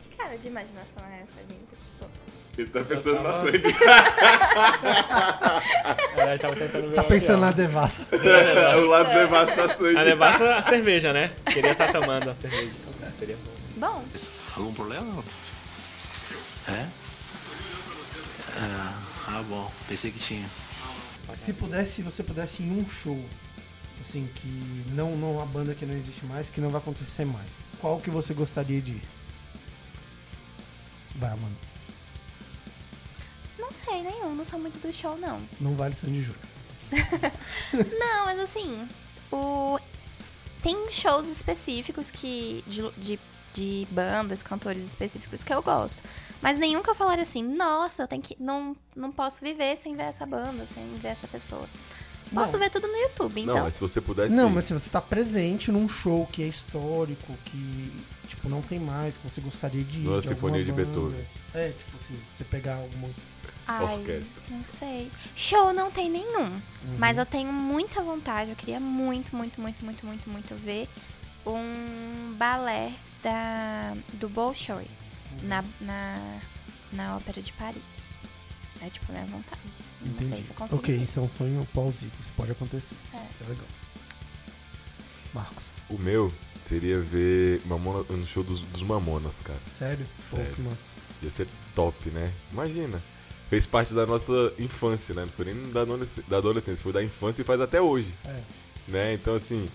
[0.00, 1.76] Que cara de imaginação é essa, Vinta?
[1.80, 2.06] Tipo,
[2.56, 3.62] Ele tá pensando na tava- Sandy.
[6.16, 7.66] Eu tava tentando ver Tá pensando na avião.
[7.68, 8.06] devassa.
[8.78, 9.96] o lado devasso da Sandy.
[9.98, 11.30] A nevassa, a cerveja, né?
[11.52, 12.72] Queria estar tomando a cerveja.
[13.18, 13.50] Seria bom.
[13.76, 14.04] bom,
[14.56, 15.22] Algum problema?
[16.68, 16.86] É?
[18.56, 18.94] Ah,
[19.28, 19.70] ah, bom.
[19.88, 20.48] Pensei que tinha.
[21.34, 23.22] Se pudesse, se você pudesse ir em um show,
[24.00, 24.48] assim, que
[24.92, 28.10] não, não uma banda que não existe mais, que não vai acontecer mais, qual que
[28.10, 29.02] você gostaria de ir?
[31.16, 31.56] Vai, Amanda.
[33.58, 35.40] não sei nenhum, não sou muito do show, não.
[35.60, 36.54] Não vale Sandy Júnior.
[37.98, 38.88] Não, mas assim,
[39.32, 39.78] o...
[40.62, 43.20] tem shows específicos que de, de,
[43.54, 46.02] de bandas, cantores específicos que eu gosto.
[46.42, 48.36] Mas nenhum que eu falaria assim, nossa, eu tenho que.
[48.38, 51.66] Não, não posso viver sem ver essa banda, sem ver essa pessoa.
[52.32, 52.60] Posso Não.
[52.60, 53.54] ver tudo no YouTube, então.
[53.54, 54.34] Não, mas se você pudesse.
[54.34, 57.92] Não, mas se você tá presente num show que é histórico, que,
[58.26, 60.04] tipo, não tem mais, que você gostaria de ir.
[60.04, 60.84] Numa de Sinfonia de banda.
[60.84, 61.26] Beethoven.
[61.54, 63.08] É, tipo assim, você pegar alguma.
[63.66, 64.42] Ai, Orquestra.
[64.50, 65.10] não sei.
[65.34, 66.46] Show não tem nenhum.
[66.46, 66.96] Uhum.
[66.98, 70.88] Mas eu tenho muita vontade, eu queria muito, muito, muito, muito, muito, muito ver
[71.46, 72.92] um balé
[73.24, 74.86] da, do Bolshoi
[75.42, 75.48] Uhum.
[75.48, 76.40] na, na,
[76.92, 78.12] na Ópera de Paris.
[78.80, 79.60] É tipo minha vontade.
[80.00, 80.26] Não Entendi.
[80.26, 80.78] sei se eu consigo.
[80.80, 81.02] Ok, ver.
[81.02, 82.94] isso é um sonho plausível, isso pode acontecer.
[83.12, 83.16] É.
[83.16, 83.66] Isso é legal.
[85.32, 86.32] Marcos, O meu
[86.68, 89.58] seria ver Mamona, no show dos, dos Mamonas, cara.
[89.76, 90.06] sério?
[90.30, 90.46] Sério.
[90.50, 90.90] Pô, que massa.
[91.22, 92.32] Ia ser top, né?
[92.52, 93.02] Imagina.
[93.50, 95.22] Fez parte da nossa infância, né?
[95.22, 98.14] Não foi nem da adolescência, da adolescência foi da infância e faz até hoje.
[98.24, 98.40] É.
[98.88, 99.14] Né?
[99.14, 99.68] Então, assim,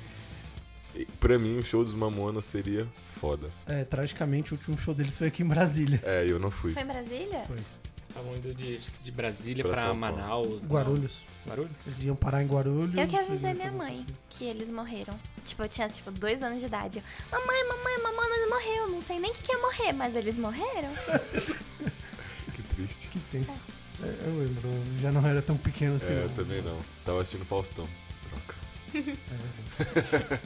[1.20, 2.88] pra mim o show dos Mamonas seria
[3.20, 3.50] foda.
[3.68, 6.02] É, tragicamente, o último show deles foi aqui em Brasília.
[6.04, 6.72] É, eu não fui.
[6.74, 7.44] Foi em Brasília?
[7.46, 7.58] Foi.
[8.04, 10.18] Estavam indo de, de Brasília Pra pra, São Paulo.
[10.18, 10.64] Manaus.
[10.68, 10.76] não.
[10.76, 11.24] Guarulhos.
[11.48, 11.78] Guarulhos?
[11.86, 12.96] Eles iam parar em Guarulhos.
[12.98, 15.20] Eu que avisei minha fazer- mãe que eles morreram.
[15.46, 17.04] Tipo, eu tinha, tipo, dois anos de idade.
[17.32, 18.90] Eu, mamãe, mamãe, mamãe morreu.
[18.90, 20.90] Não sei nem o que, que ia morrer, mas eles morreram.
[22.56, 23.08] Que triste.
[23.10, 23.64] Que tenso.
[24.02, 26.14] É, eu lembro, eu já não era tão pequeno assim.
[26.14, 26.78] É, eu também não.
[27.06, 27.88] Tava assistindo Faustão.
[28.30, 28.56] Troca.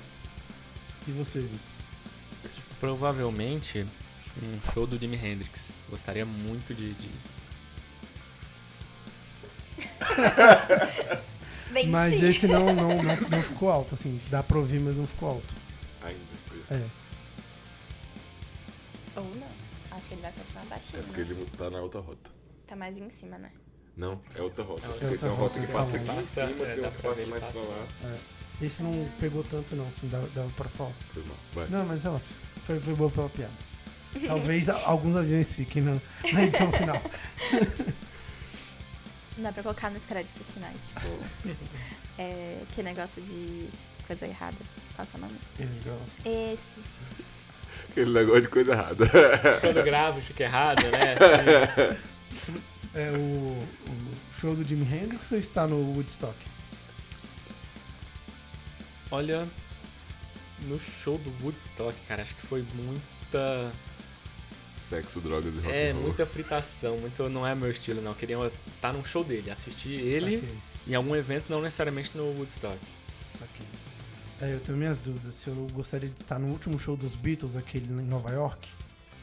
[1.07, 1.59] E você, Vitor?
[2.83, 3.85] Provavelmente
[4.41, 5.77] um show do Jimi Hendrix.
[5.89, 6.93] Gostaria muito de.
[6.95, 7.09] de-
[11.89, 12.29] Mas sim.
[12.29, 14.19] esse não, não, não, não ficou alto, assim.
[14.29, 15.53] Dá pra ouvir, mas não ficou alto.
[16.01, 16.19] Ainda.
[16.71, 16.85] É.
[19.15, 19.47] Ou não.
[19.91, 21.03] Acho que ele vai continuar É baixinho.
[21.03, 21.27] porque né?
[21.31, 22.31] ele tá na outra rota.
[22.67, 23.49] Tá mais em cima, né?
[23.95, 24.85] Não, é outra rota.
[24.85, 27.01] É outra Porque tem uma rota que passa aqui em cima, é, tem uma que
[27.01, 27.87] passa mais pra lá.
[28.01, 28.19] passando.
[28.61, 30.09] Esse não pegou tanto, não, assim.
[30.09, 30.91] Dava, dava pra falar.
[31.13, 31.37] Foi mal.
[31.53, 31.67] Vai.
[31.69, 32.25] Não, mas relaxa.
[32.65, 33.53] Foi, foi boa pela piada.
[34.27, 35.97] Talvez alguns aviões fiquem na,
[36.31, 37.01] na edição final.
[39.37, 41.57] Não dá pra colocar nos créditos finais, tipo.
[42.17, 43.67] é, que negócio de
[44.05, 44.57] coisa errada.
[44.95, 46.53] Qual que é o nome?
[46.53, 46.77] Esse.
[47.89, 49.09] Aquele negócio de coisa errada.
[49.61, 51.97] Quando eu gravo, fica errado, né?
[52.95, 56.35] É o, o show do Jimi Hendrix ou está no Woodstock?
[59.09, 59.47] Olha,
[60.63, 63.71] no show do Woodstock, cara, acho que foi muita.
[64.89, 66.03] Sexo, drogas e rock É, and roll.
[66.03, 68.11] muita fritação, muito não é meu estilo, não.
[68.11, 68.37] Eu queria
[68.75, 72.77] estar num show dele, assistir ele Saquei, em algum evento, não necessariamente no Woodstock.
[73.39, 73.65] saquei.
[74.41, 77.55] É, eu tenho minhas dúvidas se eu gostaria de estar no último show dos Beatles,
[77.55, 78.67] aquele em Nova York.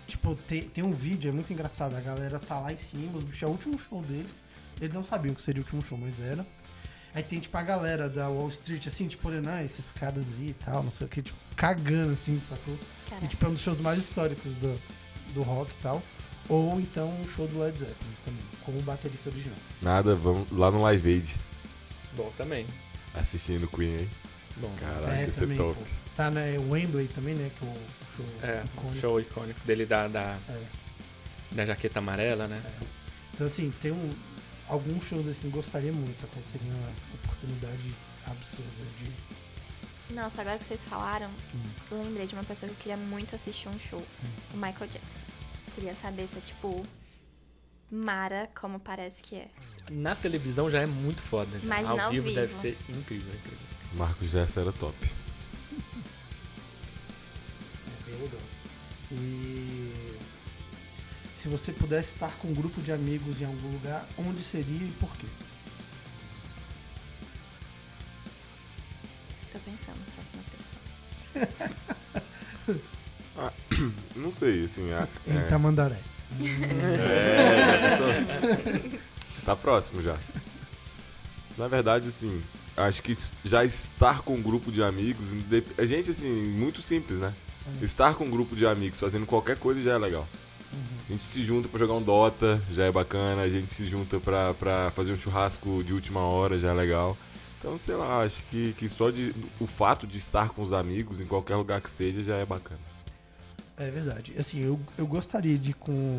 [0.07, 1.95] Tipo, tem, tem um vídeo, é muito engraçado.
[1.95, 4.43] A galera tá lá em cima, os bichos, é o último show deles.
[4.81, 6.45] Eles não sabiam que seria o último show, mas era.
[7.15, 10.51] Aí tem, tipo, a galera da Wall Street, assim, tipo, olhando, ah, esses caras aí
[10.51, 12.75] e tal, não sei o que, tipo, cagando, assim, sacou?
[12.75, 13.27] E, Caraca.
[13.27, 14.81] tipo, é um dos shows mais históricos do,
[15.35, 16.03] do rock e tal.
[16.49, 19.57] Ou então um show do Led Zeppelin também, como o baterista original.
[19.83, 21.37] Nada, vamos lá no Live Aid.
[22.17, 22.67] Bom, também.
[23.15, 24.11] Assistindo Queen, hein?
[24.57, 25.75] Bom, Caraca, É, isso é também, top.
[25.79, 25.85] pô.
[26.17, 27.51] Tá na Wembley também, né?
[27.59, 27.77] Que é o
[28.17, 29.01] show é, o icônico.
[29.01, 30.63] show icônico dele da, da, É.
[31.53, 32.61] da jaqueta amarela, né?
[33.33, 34.13] Então, assim, tem um,
[34.71, 37.95] alguns shows assim, gostaria muito, só que seria uma oportunidade
[38.27, 40.15] absurda de.
[40.15, 41.31] Nossa, agora que vocês falaram,
[41.91, 44.03] lembrei de uma pessoa que eu queria muito assistir um show.
[44.53, 45.25] O Michael Jackson.
[45.75, 46.85] Queria saber se é tipo.
[47.91, 49.49] Mara, como parece que é.
[49.91, 51.59] Na televisão já é muito foda.
[51.59, 51.65] já.
[51.65, 52.41] Imagina ao vivo, vivo.
[52.41, 53.59] deve ser incrível, incrível.
[53.95, 54.95] Marcos Gerson era top.
[61.41, 64.93] Se você pudesse estar com um grupo de amigos em algum lugar, onde seria e
[65.01, 65.27] por quê?
[69.51, 70.79] Tô pensando, próxima pessoa.
[74.15, 74.93] Não sei, assim.
[74.93, 75.99] a- Em é, Tamandaré.
[76.99, 77.97] É?
[79.47, 80.19] Tá próximo já.
[81.57, 82.43] Na verdade, assim,
[82.77, 85.35] acho que já estar com um grupo de amigos,
[85.79, 87.33] a gente, assim, muito simples, né?
[87.81, 90.29] Estar com um grupo de amigos fazendo qualquer coisa já é legal.
[91.11, 93.43] A gente se junta pra jogar um Dota, já é bacana.
[93.43, 97.17] A gente se junta pra, pra fazer um churrasco de última hora, já é legal.
[97.59, 101.21] Então, sei lá, acho que, que só de, o fato de estar com os amigos,
[101.21, 102.81] em qualquer lugar que seja, já é bacana.
[103.77, 104.35] É verdade.
[104.39, 106.19] Assim, eu, eu gostaria de ir com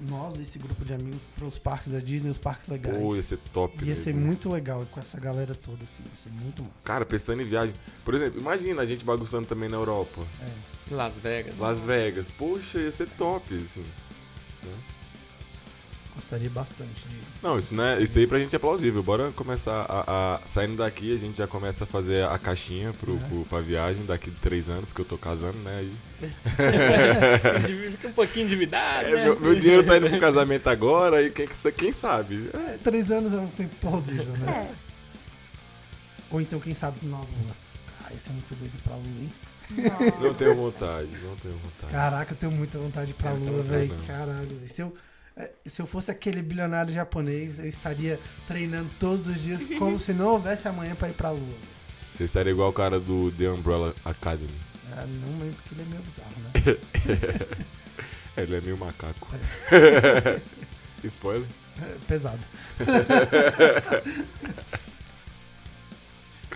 [0.00, 2.96] nós, esse grupo de amigos, pros parques da Disney, os parques legais.
[2.96, 4.04] Pô, ia ser top Ia mesmo.
[4.04, 6.04] ser muito legal com essa galera toda, assim.
[6.08, 6.74] Ia ser muito massa.
[6.84, 7.74] Cara, pensando em viagem.
[8.04, 10.22] Por exemplo, imagina a gente bagunçando também na Europa.
[10.88, 11.58] Las Vegas.
[11.58, 12.28] Las Vegas.
[12.28, 13.84] Poxa, ia ser top, assim.
[16.14, 17.16] Gostaria bastante de.
[17.42, 19.02] Não, isso, não é, isso aí pra gente é plausível.
[19.02, 23.16] Bora começar a, a- Saindo daqui, a gente já começa a fazer a caixinha pro,
[23.16, 25.78] pro, pra viagem daqui de três anos, que eu tô casando, né?
[25.78, 25.92] Aí,
[27.92, 29.24] Fica um pouquinho endividado, É, né?
[29.24, 31.48] meu, meu dinheiro tá indo pro casamento agora, aí quem,
[31.78, 32.50] quem sabe?
[32.52, 34.68] É, É, três anos é um tempo plausível, né?
[34.70, 34.74] É.
[36.30, 37.56] Ou então, quem sabe, na Lua.
[38.04, 39.32] Ah, isso é muito doido pra Lua, hein?
[40.20, 41.92] Não tenho vontade, não tenho vontade.
[41.92, 43.94] Caraca, eu tenho muita vontade pra Eu Lua, velho.
[44.06, 44.68] Caralho.
[44.68, 44.94] Se eu,
[45.36, 50.12] é, se eu fosse aquele bilionário japonês, eu estaria treinando todos os dias como se
[50.12, 51.56] não houvesse amanhã pra ir pra Lua.
[52.12, 54.54] Você estaria igual o cara do The Umbrella Academy.
[54.92, 56.52] Ah, não lembro porque ele é meio bizarro, né?
[58.36, 59.28] Ele é meio macaco.
[61.04, 61.46] Spoiler?
[61.82, 62.40] É pesado.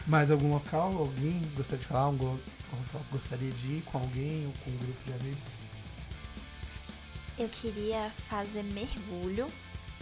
[0.06, 0.96] Mais algum local?
[0.96, 2.02] Alguém gostaria de falar?
[2.02, 2.55] Algum local que
[3.10, 5.48] gostaria de ir com alguém ou com um grupo de amigos?
[7.38, 9.50] Eu queria fazer mergulho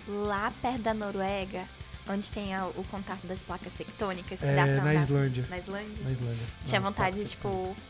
[0.07, 1.66] lá perto da Noruega,
[2.09, 4.41] onde tem a- o contato das placas tectônicas.
[4.41, 5.47] Que É, dá pra na Islândia.
[5.49, 6.05] Na Islândia.
[6.05, 6.47] Na Islândia.
[6.64, 7.82] Tinha Nas vontade de, tipo, tectônicas.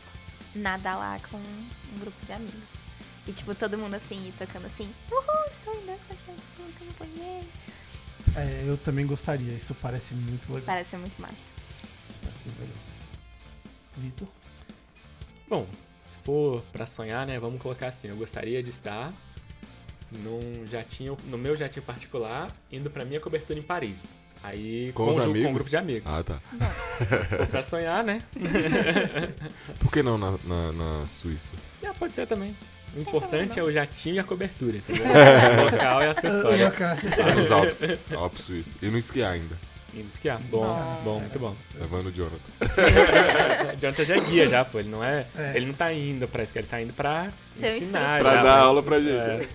[0.55, 2.73] nadar lá com um grupo de amigos.
[3.27, 7.47] E, tipo, todo mundo assim, tocando assim, uhul, estou em dois continentes, não tenho banheiro.
[8.35, 9.53] É, eu também gostaria.
[9.53, 10.65] Isso parece muito legal.
[10.65, 11.51] Parece muito massa.
[12.07, 12.77] Isso parece muito legal.
[13.97, 14.27] Vitor?
[15.49, 15.67] Bom,
[16.07, 19.11] se for pra sonhar, né, vamos colocar assim, eu gostaria de estar
[20.11, 24.15] num jatinho, no meu jatinho particular, indo pra minha cobertura em Paris.
[24.43, 25.49] Aí Com com, os ju- com amigos?
[25.49, 26.03] um grupo de amigos.
[26.13, 26.39] Ah, tá.
[27.27, 28.21] Se for pra sonhar, né?
[29.79, 31.51] Por que não na, na, na Suíça?
[31.83, 32.55] Ah, pode ser também.
[32.95, 33.59] O importante problema.
[33.59, 35.03] é o jatinho e a cobertura, entendeu?
[35.59, 36.71] o local e acessório.
[37.17, 37.81] Lá nos Alpes.
[38.15, 38.75] Alpes Suíça.
[38.81, 39.57] E no esquiar ainda.
[39.95, 40.39] Indo esquiar.
[40.49, 41.01] Bom, Nossa.
[41.03, 41.55] bom, muito bom.
[41.79, 42.37] Levando o Jonathan.
[43.73, 44.79] O Jonathan já é guia já, pô.
[44.79, 45.53] Ele não é, É.
[45.55, 48.19] Ele não tá indo pra esquiar, ele tá indo pra Ser o ensinar.
[48.19, 49.09] Pra já, dar mas- aula pra gente.
[49.29, 49.47] É.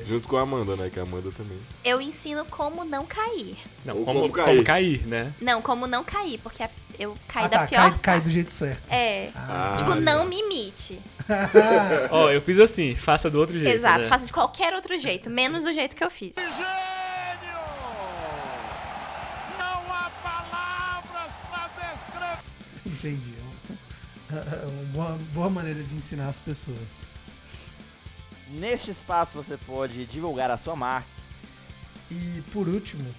[0.00, 0.04] é.
[0.06, 0.88] Junto com a Amanda, né?
[0.92, 1.58] Que a Amanda também.
[1.84, 3.56] Eu ensino como não cair.
[3.84, 4.64] Não, como, como como cair.
[4.64, 5.06] cair.
[5.06, 5.32] né?
[5.40, 6.62] Não, como não cair, porque
[6.98, 7.90] eu caí Ah, da tá, pior.
[7.90, 8.82] cai, cai do jeito certo.
[8.88, 9.30] É.
[9.34, 11.00] Ah, tipo, não me imite.
[12.10, 13.74] Ó, eu fiz assim, faça do outro jeito.
[13.74, 14.04] Exato, né?
[14.04, 16.34] faça de qualquer outro jeito, menos do jeito que eu fiz.
[22.86, 23.34] Entendi.
[24.30, 27.10] É uma boa, boa maneira de ensinar as pessoas.
[28.48, 31.08] Neste espaço você pode divulgar a sua marca.
[32.10, 33.14] E por último,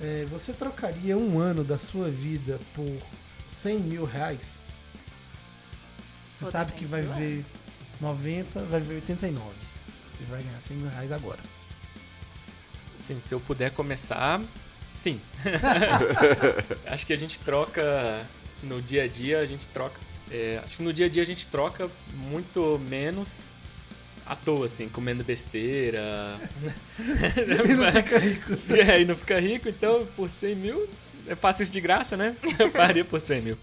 [0.00, 3.00] é, você trocaria um ano da sua vida por
[3.46, 4.60] 100 mil reais?
[6.34, 7.44] Você Pô, sabe que vai ver
[8.00, 9.46] 90, vai ver 89.
[10.18, 11.40] Você vai ganhar 100 mil reais agora.
[13.04, 14.40] Sim, se eu puder começar,
[14.92, 15.20] sim.
[16.86, 18.26] acho que a gente troca
[18.62, 19.98] no dia a dia, a gente troca.
[20.30, 23.50] é, acho que no dia a dia a gente troca muito menos
[24.26, 26.38] à toa, assim, comendo besteira.
[26.98, 28.52] E não fica rico.
[28.74, 30.88] É, e não fica rico, então por 100 mil
[31.26, 32.36] é fácil isso de graça, né?
[32.58, 33.58] Eu faria por 100 mil.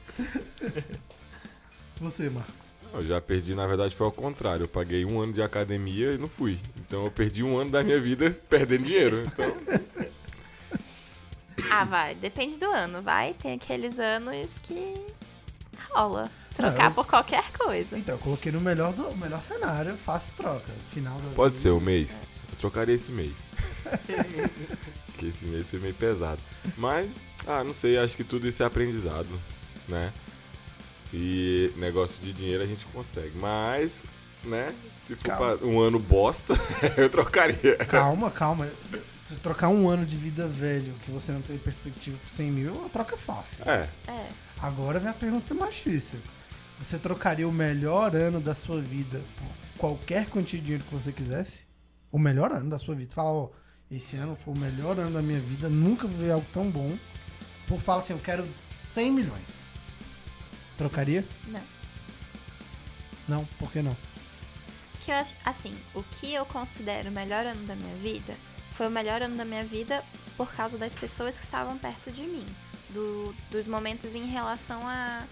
[1.99, 2.67] Você, Marcos.
[2.93, 4.63] Eu já perdi, na verdade, foi ao contrário.
[4.63, 6.57] Eu paguei um ano de academia e não fui.
[6.77, 9.23] Então eu perdi um ano da minha vida perdendo dinheiro.
[9.25, 9.57] Então,
[11.71, 13.33] Ah, vai, depende do ano, vai.
[13.33, 14.93] Tem aqueles anos que
[15.91, 16.29] rola.
[16.55, 17.97] Trocar Não, eu- por qualquer coisa.
[17.97, 20.71] Então, eu coloquei no melhor, do, melhor cenário, faço troca.
[20.91, 22.27] Final da pode ser o mês.
[22.51, 23.45] Eu trocaria esse mês.
[25.07, 26.39] Porque esse mês foi meio pesado.
[26.77, 29.29] Mas, ah, não sei, acho que tudo isso é aprendizado,
[29.87, 30.11] né?
[31.13, 33.37] E negócio de dinheiro a gente consegue.
[33.37, 34.05] Mas,
[34.43, 36.53] né, se for um ano bosta,
[36.97, 37.75] eu trocaria.
[37.77, 38.69] Calma, calma.
[39.27, 42.85] Se trocar um ano de vida velho que você não tem perspectiva por 100 mil,
[42.85, 43.69] a troca é fácil.
[43.69, 44.29] É, É.
[44.59, 46.19] Agora vem a pergunta mais difícil.
[46.79, 51.11] Você trocaria o melhor ano da sua vida por qualquer quantia de dinheiro que você
[51.11, 51.65] quisesse?
[52.09, 53.13] O melhor ano da sua vida.
[53.13, 53.49] Fala, ó,
[53.91, 56.97] esse ano foi o melhor ano da minha vida, nunca vi algo tão bom.
[57.67, 58.47] Por fala assim, eu quero
[58.89, 59.65] 100 milhões.
[60.77, 61.25] Trocaria?
[61.47, 61.61] Não.
[63.27, 63.95] Não, por que não?
[65.01, 68.33] Que eu acho, assim, o que eu considero o melhor ano da minha vida
[68.77, 70.03] foi o melhor ano da minha vida
[70.37, 72.45] por causa das pessoas que estavam perto de mim.
[72.91, 75.23] Do, dos momentos em relação a,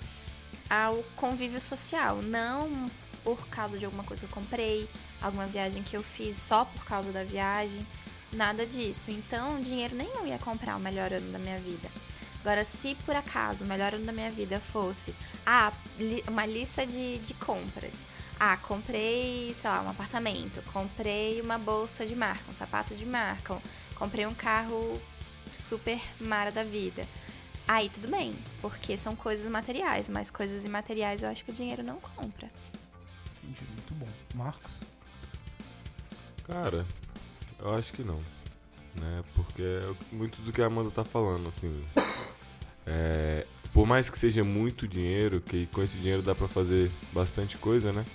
[0.67, 2.23] ao convívio social.
[2.23, 2.89] Não
[3.23, 4.89] por causa de alguma coisa que eu comprei,
[5.21, 7.85] alguma viagem que eu fiz só por causa da viagem.
[8.33, 9.11] Nada disso.
[9.11, 11.89] Então, dinheiro nenhum ia comprar o melhor ano da minha vida.
[12.45, 16.85] Agora, se por acaso o melhor ano da minha vida fosse ah, li- uma lista
[16.85, 18.05] de, de compras.
[18.39, 23.59] Ah, comprei, sei lá, um apartamento, comprei uma bolsa de marca, um sapato de marca,
[23.95, 25.01] comprei um carro
[25.51, 27.07] super mara da vida.
[27.67, 31.81] Aí tudo bem, porque são coisas materiais, mas coisas imateriais eu acho que o dinheiro
[31.81, 32.47] não compra.
[33.43, 34.07] Entendi, muito bom.
[34.35, 34.81] Marcos?
[36.45, 36.85] Cara,
[37.57, 38.21] eu acho que não.
[38.93, 39.23] Né?
[39.33, 41.83] Porque é muito do que a Amanda tá falando, assim.
[42.85, 47.57] É, por mais que seja muito dinheiro, que com esse dinheiro dá pra fazer bastante
[47.57, 48.05] coisa, né?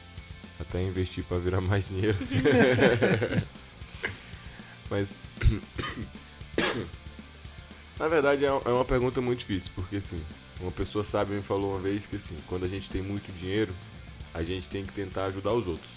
[0.59, 2.16] Até investir pra virar mais dinheiro.
[4.91, 5.12] Mas.
[7.99, 10.23] Na verdade, é é uma pergunta muito difícil, porque assim,
[10.59, 13.75] uma pessoa sábia me falou uma vez que assim, quando a gente tem muito dinheiro,
[14.33, 15.91] a gente tem que tentar ajudar os outros,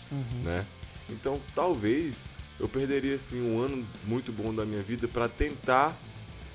[0.43, 0.65] né?
[1.09, 5.97] Então, talvez eu perderia assim um ano muito bom da minha vida pra tentar,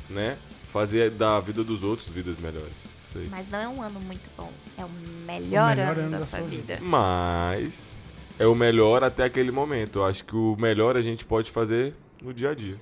[0.08, 0.36] né,
[0.68, 2.86] fazer da vida dos outros vidas melhores.
[3.04, 3.28] Isso aí.
[3.28, 4.88] Mas não é um ano muito bom, é o
[5.26, 6.78] melhor, melhor ano, da, sua vida.
[6.80, 7.96] Mas
[8.38, 10.00] é o melhor até aquele momento.
[10.00, 12.78] Eu acho que o melhor a gente pode fazer no dia a dia.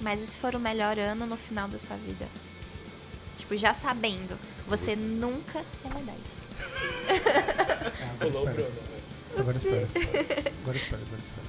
[0.00, 2.26] Mas e se for o melhor ano no final da sua vida?
[3.36, 6.18] Tipo, já sabendo, você nunca é verdade.
[8.20, 8.52] Agora Rolou o espera.
[8.52, 8.88] Bruno.
[9.38, 9.88] Agora espera.
[10.62, 11.48] Agora espera, agora espera.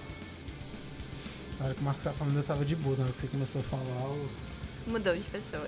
[1.60, 2.95] Na hora que o Marcos tava falando, eu tava de boa.
[2.95, 4.30] Na hora que você começou a falar, eu...
[4.89, 5.65] Mudou de pessoa.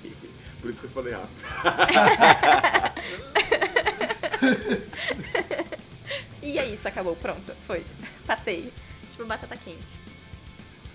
[0.60, 1.44] Por isso que eu falei rápido.
[6.44, 7.84] E é isso, acabou, pronto, foi.
[8.26, 8.70] Passei.
[9.10, 9.98] Tipo, batata quente.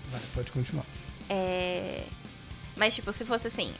[0.08, 0.86] Vai, pode continuar.
[1.28, 2.04] É...
[2.76, 3.74] Mas, tipo, se fosse assim,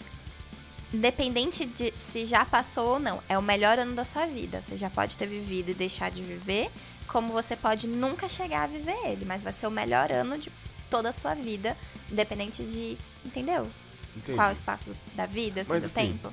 [0.93, 4.61] independente de se já passou ou não, é o melhor ano da sua vida.
[4.61, 6.71] Você já pode ter vivido e deixar de viver,
[7.07, 10.51] como você pode nunca chegar a viver ele, mas vai ser o melhor ano de
[10.91, 11.77] toda a sua vida,
[12.11, 12.99] independente de.
[13.25, 13.71] Entendeu?
[14.17, 14.37] Entendi.
[14.37, 16.33] Qual é o espaço da vida, assim, Mas, do assim, tempo.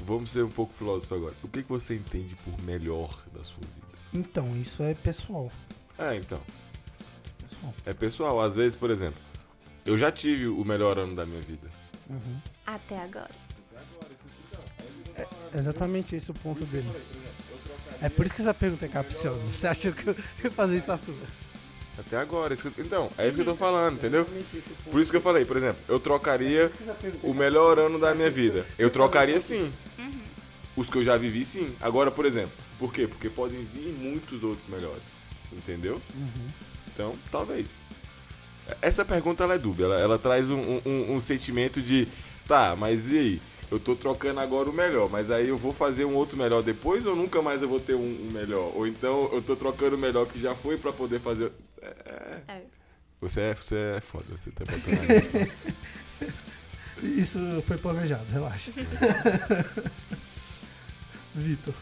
[0.00, 1.34] vamos ser um pouco filósofo agora.
[1.42, 3.98] O que, que você entende por melhor da sua vida?
[4.12, 5.52] Então, isso é pessoal.
[5.98, 6.40] É, então.
[7.42, 7.74] pessoal.
[7.84, 8.40] É pessoal.
[8.40, 9.20] Às vezes, por exemplo,
[9.84, 11.70] eu já tive o melhor ano da minha vida.
[12.08, 12.40] Uhum.
[12.66, 13.30] Até agora.
[15.16, 16.90] É exatamente esse o ponto dele.
[18.00, 19.40] É por isso que essa pergunta é capciosa.
[19.40, 21.26] Você acha que eu ia fazer isso tudo?
[21.98, 22.54] Até agora.
[22.54, 24.26] isso que eu- Então, é isso que eu tô falando, entendeu?
[24.90, 26.70] Por isso que eu falei, por exemplo, eu trocaria
[27.22, 28.66] o melhor ano da minha vida.
[28.78, 29.72] Eu trocaria sim.
[30.76, 31.74] Os que eu já vivi, sim.
[31.80, 33.06] Agora, por exemplo, por quê?
[33.06, 35.20] Porque podem vir muitos outros melhores.
[35.52, 36.00] Entendeu?
[36.94, 37.82] Então, talvez.
[38.80, 39.84] Essa pergunta ela é dúbia.
[39.86, 42.06] Ela, ela traz um, um- um sentimento de.
[42.46, 43.42] Tá, mas e aí?
[43.70, 47.06] Eu tô trocando agora o melhor, mas aí eu vou fazer um outro melhor depois
[47.06, 48.72] ou nunca mais eu vou ter um, um melhor?
[48.74, 51.52] Ou então eu tô trocando o melhor que já foi pra poder fazer.
[51.82, 52.62] É, É.
[53.20, 56.30] você é, você é foda, você tá botando.
[57.02, 58.70] Isso foi planejado, relaxa.
[61.34, 61.74] Vitor.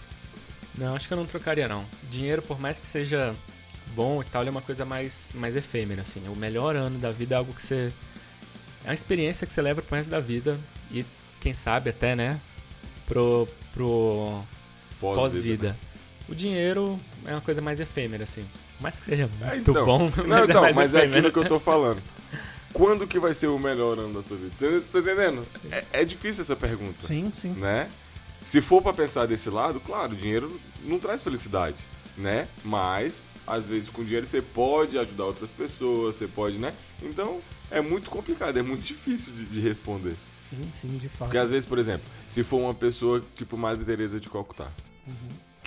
[0.77, 1.85] Não, acho que eu não trocaria, não.
[2.11, 3.35] Dinheiro, por mais que seja
[3.97, 6.29] bom e tal, ele é uma coisa mais, mais efêmera, assim.
[6.29, 7.93] O melhor ano da vida é algo que você...
[8.85, 10.59] É uma experiência que você leva pro resto da vida
[10.91, 11.05] e,
[11.41, 12.41] quem sabe, até, né,
[13.07, 14.45] pro, pro
[15.01, 15.21] Pós-vida.
[15.75, 15.77] pós-vida.
[16.29, 18.45] O dinheiro é uma coisa mais efêmera, assim.
[18.81, 19.85] Mais que seja É, muito então.
[19.85, 21.19] bom, Não, mas então, é mas é efêmero.
[21.19, 22.03] aquilo que eu tô falando.
[22.73, 24.53] Quando que vai ser o melhor ano da sua vida?
[24.59, 25.47] Você tá entendendo?
[25.71, 27.07] É, é difícil essa pergunta.
[27.07, 27.51] Sim, sim.
[27.55, 27.89] né?
[28.45, 31.77] Se for pra pensar desse lado, claro, o dinheiro não traz felicidade,
[32.17, 32.47] né?
[32.65, 36.73] Mas às vezes com dinheiro você pode ajudar outras pessoas, você pode, né?
[37.03, 40.15] Então é muito complicado, é muito difícil de, de responder.
[40.45, 41.19] Sim, sim, de fato.
[41.29, 44.69] Porque às vezes, por exemplo, se for uma pessoa tipo Madre Teresa de Calcutá,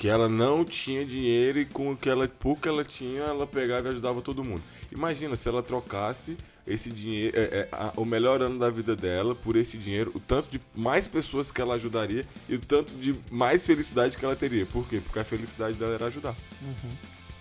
[0.02, 3.46] que ela não tinha dinheiro e com o que ela, pouco que ela tinha, ela
[3.46, 4.64] pegava e ajudava todo mundo.
[4.92, 6.36] Imagina se ela trocasse
[6.66, 10.20] esse dinheiro, é, é, a- o melhor ano da vida dela por esse dinheiro, o
[10.20, 14.36] tanto de mais pessoas que ela ajudaria e o tanto de mais felicidade que ela
[14.36, 14.66] teria.
[14.66, 15.00] Por quê?
[15.06, 16.36] Porque a felicidade dela era ajudar.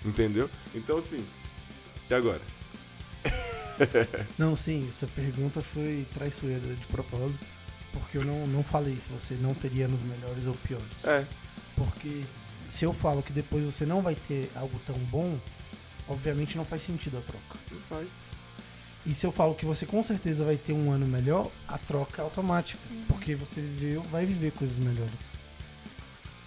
[0.04, 0.50] Entendeu?
[0.74, 1.24] Então, assim,
[2.10, 2.42] e agora?
[4.38, 7.46] Não, sim, essa pergunta foi traiçoeira de propósito.
[7.92, 11.04] Porque eu não, não falei se você não teria nos melhores ou piores.
[11.04, 11.24] É,
[11.74, 12.22] Porque
[12.70, 15.38] se eu falo que depois você não vai ter algo tão bom,
[16.08, 17.58] obviamente não faz sentido a troca.
[17.72, 18.22] não faz.
[19.04, 22.20] E se eu falo que você com certeza vai ter um ano melhor, a troca
[22.20, 22.80] é automática.
[23.08, 25.32] Porque você viveu, vai viver coisas melhores.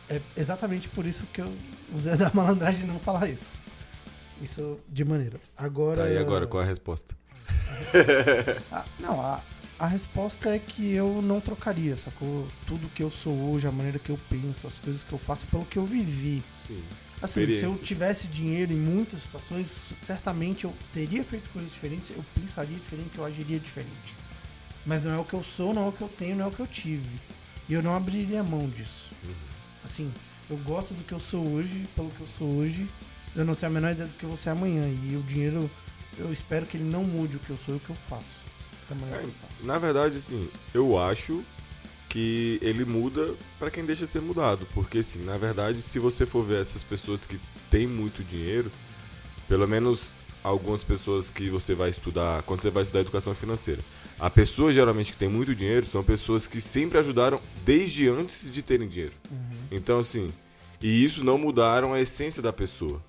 [0.10, 1.52] É exatamente por isso que eu
[1.94, 3.58] usei da malandragem não falar isso.
[4.42, 5.40] Isso de maneira.
[5.58, 6.04] Agora.
[6.04, 7.16] Tá, e agora qual é a resposta?
[8.72, 9.42] Ah, não, a,
[9.80, 12.48] a resposta é que eu não trocaria, sacou?
[12.66, 15.46] Tudo que eu sou hoje, a maneira que eu penso, as coisas que eu faço,
[15.48, 16.44] pelo que eu vivi.
[16.60, 16.82] Sim.
[17.22, 22.24] Assim, se eu tivesse dinheiro em muitas situações, certamente eu teria feito coisas diferentes, eu
[22.36, 24.16] pensaria diferente, eu agiria diferente.
[24.86, 26.48] Mas não é o que eu sou, não é o que eu tenho, não é
[26.50, 27.20] o que eu tive.
[27.70, 29.12] E eu não abriria mão disso.
[29.84, 30.12] Assim,
[30.50, 32.90] eu gosto do que eu sou hoje, pelo que eu sou hoje,
[33.34, 34.86] eu não tenho a menor ideia do que eu vou ser amanhã.
[34.88, 35.72] E o dinheiro,
[36.18, 38.43] eu espero que ele não mude o que eu sou e o que eu faço.
[39.02, 39.66] Eu faço.
[39.66, 41.44] Na verdade, assim, eu acho
[42.10, 44.68] que ele muda pra quem deixa ser mudado.
[44.74, 47.39] Porque, assim, na verdade, se você for ver essas pessoas que
[47.72, 48.72] têm muito dinheiro,
[49.48, 50.14] pelo menos
[50.44, 53.82] algumas pessoas que você vai estudar, quando você vai estudar educação financeira,
[54.20, 58.62] a pessoa geralmente que tem muito dinheiro são pessoas que sempre ajudaram desde antes de
[58.62, 59.14] terem dinheiro.
[59.72, 60.30] Então, assim,
[60.82, 63.02] e isso não mudaram a essência da pessoa.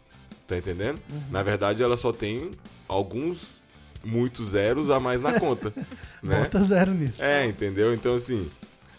[0.47, 1.01] Tá entendendo?
[1.31, 2.53] Na verdade, ela só tem
[2.87, 3.64] alguns,
[4.05, 5.73] muitos zeros a mais na conta.
[6.23, 6.39] né?
[6.41, 7.23] Bota zero nisso.
[7.23, 7.93] É, entendeu?
[7.95, 8.49] Então, assim,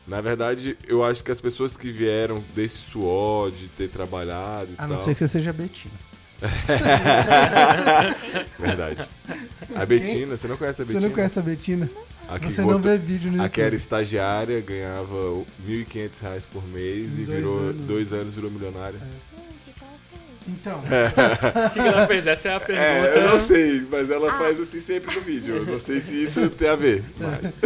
[0.07, 4.73] na verdade, eu acho que as pessoas que vieram desse suor, de ter trabalhado e
[4.73, 4.87] A tal.
[4.89, 5.93] não ser que você seja Betina.
[8.59, 9.09] Verdade.
[9.75, 11.07] A Betina, você não conhece a Você Betina?
[11.07, 11.89] não conhece a Betina?
[12.27, 15.15] A Você não vê vídeo no A que era estagiária, ganhava
[15.67, 17.85] 1.500 reais por mês Em e dois virou anos.
[17.85, 18.99] dois anos virou milionária.
[20.47, 22.27] Então, O que, que ela fez?
[22.27, 22.85] Essa é a pergunta.
[22.87, 24.37] É, eu não sei, mas ela Ah.
[24.37, 25.55] faz assim sempre no vídeo.
[25.57, 27.57] Eu não sei se isso tem a ver, mas...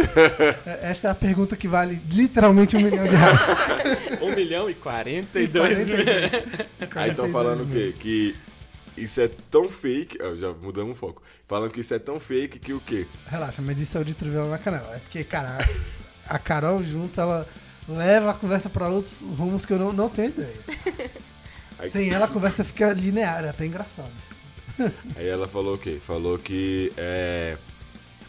[0.66, 3.40] é- essa é a pergunta que vale literalmente um milhão de reais.
[4.22, 6.04] 1 milhão e 42 E mil.
[6.04, 7.94] 42 Aí estão falando o quê?
[7.98, 8.34] Que
[8.96, 10.18] isso é tão fake.
[10.38, 11.22] Já mudamos o foco.
[11.46, 13.06] Falam que isso é tão fake que o quê?
[13.26, 14.94] Relaxa, mas isso é o de Trivela na canela.
[14.94, 15.58] É porque, cara,
[16.26, 17.46] a Carol junto, ela
[17.88, 20.54] leva a conversa pra outros rumos que eu não, não tenho ideia.
[21.80, 24.12] Aí, Sem ela, a conversa fica linear, é até engraçado.
[25.16, 25.98] aí ela falou o quê?
[26.04, 27.56] Falou que é.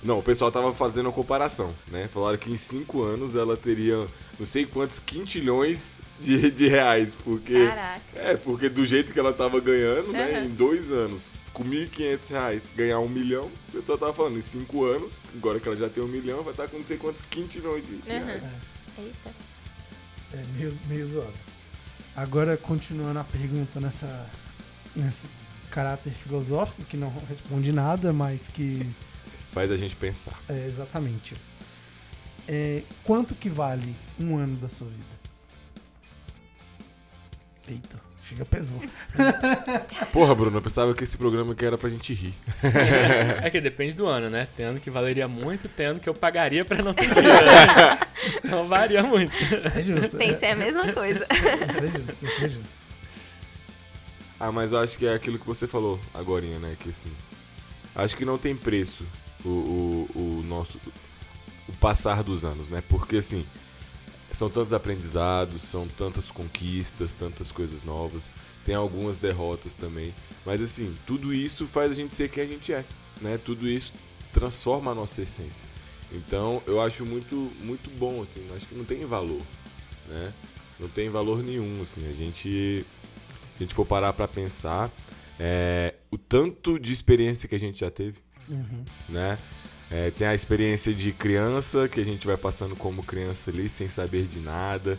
[0.02, 2.08] Não, o pessoal tava fazendo uma comparação, né?
[2.08, 4.08] Falaram que em cinco anos ela teria
[4.40, 7.68] não sei quantos quintilhões de, de reais, porque.
[7.68, 8.02] Caraca.
[8.16, 10.38] É, porque do jeito que ela tava ganhando, né?
[10.38, 10.46] Aham.
[10.46, 14.86] Em dois anos, com 1.500 reais, ganhar um milhão, o pessoal tava falando, em cinco
[14.86, 17.86] anos, agora que ela já tem um milhão, vai estar com não sei quantos quintilhões
[17.86, 18.44] de reais.
[18.98, 19.30] Eita.
[20.34, 21.34] É meio, meio zoado.
[22.16, 24.26] Agora, continuando a pergunta nessa,
[24.96, 25.28] nesse
[25.70, 28.86] caráter filosófico, que não responde nada, mas que.
[29.52, 30.34] Faz a gente pensar.
[30.50, 31.36] É, exatamente.
[32.48, 35.06] É, quanto que vale um ano da sua vida?
[37.68, 38.82] Eita, chega pesou.
[40.12, 42.34] Porra, Bruno, eu pensava que esse programa aqui era pra gente rir.
[43.42, 44.48] É que depende do ano, né?
[44.58, 47.46] Tem ano que valeria muito, tem ano que eu pagaria pra não ter dinheiro.
[47.46, 48.00] né?
[48.44, 49.34] Então varia muito.
[49.76, 50.18] É justo.
[50.18, 51.26] Pensei a mesma coisa.
[51.32, 52.78] Isso é justo, isso é justo.
[54.40, 56.76] Ah, mas eu acho que é aquilo que você falou agora, né?
[56.80, 57.12] Que assim.
[57.96, 59.06] Acho que não tem preço
[59.46, 60.80] o, o, o nosso.
[61.68, 62.84] O passar dos anos, né?
[62.88, 63.46] Porque assim.
[64.32, 68.32] São tantos aprendizados, são tantas conquistas, tantas coisas novas.
[68.64, 70.14] Tem algumas derrotas também.
[70.46, 72.86] Mas assim, tudo isso faz a gente ser quem a gente é.
[73.20, 73.38] Né?
[73.38, 73.94] Tudo isso
[74.32, 75.68] transforma a nossa essência.
[76.14, 79.42] Então eu acho muito, muito bom, assim, acho que não tem valor.
[80.10, 80.34] Né?
[80.80, 81.82] Não tem valor nenhum.
[81.82, 82.50] Assim, a gente.
[82.50, 82.86] Se
[83.58, 84.92] a gente for parar pra pensar,
[85.40, 88.18] é, o tanto de experiência que a gente já teve,
[88.50, 88.84] Uhum.
[89.08, 89.38] né?
[89.90, 93.88] É, tem a experiência de criança, que a gente vai passando como criança ali, sem
[93.90, 94.98] saber de nada,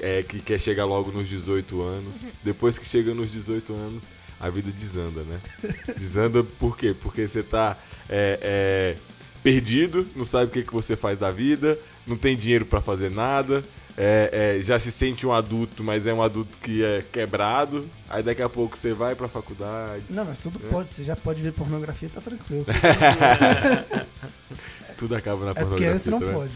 [0.00, 2.26] é, que quer chegar logo nos 18 anos.
[2.42, 4.06] Depois que chega nos 18 anos,
[4.40, 5.40] a vida desanda, né?
[5.96, 6.92] Desanda por quê?
[7.00, 8.96] Porque você tá é, é,
[9.42, 13.10] perdido, não sabe o que, que você faz da vida, não tem dinheiro pra fazer
[13.10, 13.64] nada,
[13.96, 17.86] é, é, já se sente um adulto, mas é um adulto que é quebrado.
[18.08, 20.04] Aí daqui a pouco você vai pra faculdade.
[20.08, 20.68] Não, mas tudo É.
[20.70, 20.94] pode.
[20.94, 22.64] Você já pode ver pornografia, tá tranquilo.
[24.96, 25.94] Tudo acaba na É porque pornografia.
[25.94, 26.34] antes não também.
[26.34, 26.52] pode.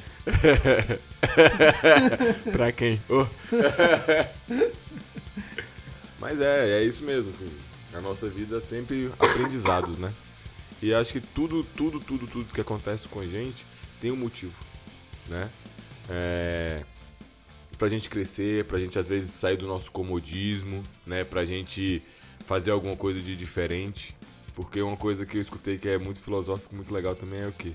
[2.52, 3.00] pra quem?
[3.08, 3.26] Ô.
[6.20, 7.48] Mas é, é isso mesmo, assim.
[7.94, 10.12] A nossa vida é sempre aprendizados, né?
[10.82, 13.64] E acho que tudo, tudo, tudo, tudo que acontece com a gente
[14.00, 14.54] tem um motivo,
[15.28, 15.50] né?
[16.08, 16.84] É...
[17.78, 21.24] Pra gente crescer, pra gente às vezes sair do nosso comodismo, né?
[21.24, 22.02] Pra gente
[22.46, 24.16] fazer alguma coisa de diferente.
[24.54, 27.52] Porque uma coisa que eu escutei que é muito filosófico, muito legal também é o
[27.52, 27.72] quê?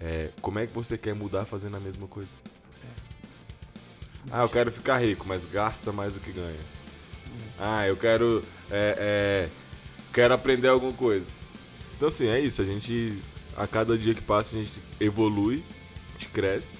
[0.00, 2.34] É, como é que você quer mudar fazendo a mesma coisa?
[4.30, 6.60] Ah, eu quero ficar rico, mas gasta mais do que ganha.
[7.58, 8.44] Ah, eu quero.
[8.70, 9.48] É, é,
[10.12, 11.26] quero aprender alguma coisa.
[12.00, 12.62] Então, assim, é isso.
[12.62, 13.22] A gente.
[13.54, 15.62] A cada dia que passa, a gente evolui,
[16.08, 16.78] a gente cresce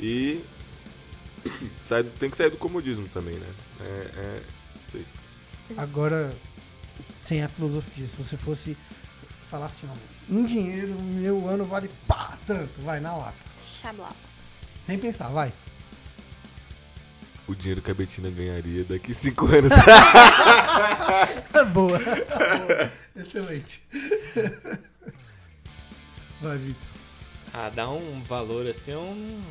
[0.00, 0.42] e.
[1.82, 3.46] Sai, tem que sair do comodismo também, né?
[3.82, 3.84] É,
[4.16, 4.42] é
[4.80, 5.06] isso aí.
[5.76, 6.34] Agora,
[7.20, 8.78] sem a filosofia, se você fosse
[9.50, 13.36] falar assim, ó, em dinheiro, meu ano vale pá, tanto, vai na lata.
[13.60, 14.16] Xablau.
[14.82, 15.52] Sem pensar, vai.
[17.46, 19.72] O dinheiro que a Betina ganharia daqui cinco anos.
[21.74, 22.92] boa, boa.
[23.16, 23.82] Excelente.
[26.40, 26.88] Vai, Vitor.
[27.52, 29.42] Ah, dar um valor assim, eu não.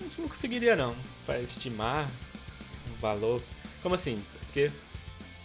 [0.00, 0.94] eu não conseguiria não.
[1.42, 2.08] Estimar
[2.88, 3.42] um valor.
[3.82, 4.22] Como assim?
[4.44, 4.70] Porque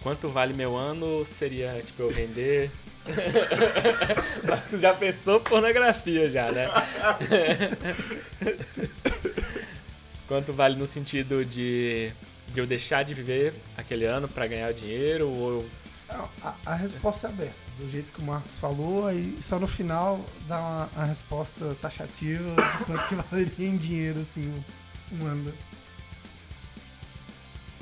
[0.03, 2.70] quanto vale meu ano seria, tipo, eu vender.
[4.80, 6.68] já pensou pornografia já, né?
[10.28, 12.12] quanto vale no sentido de,
[12.53, 15.66] de eu deixar de viver aquele ano pra ganhar dinheiro ou eu
[16.43, 20.24] A, a resposta é aberta, do jeito que o Marcos falou, aí só no final
[20.47, 24.64] dá uma, a resposta taxativa de quanto que valeria em dinheiro, assim,
[25.14, 25.53] um ano.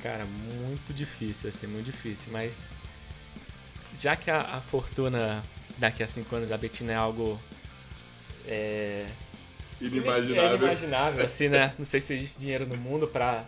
[0.03, 2.32] Cara, muito difícil, assim, muito difícil.
[2.32, 2.75] Mas
[3.97, 5.43] já que a, a fortuna
[5.77, 7.39] daqui a cinco anos da Betina é algo.
[8.45, 9.05] É,
[9.82, 11.73] é inimaginável, assim, né?
[11.77, 13.45] Não sei se existe dinheiro no mundo pra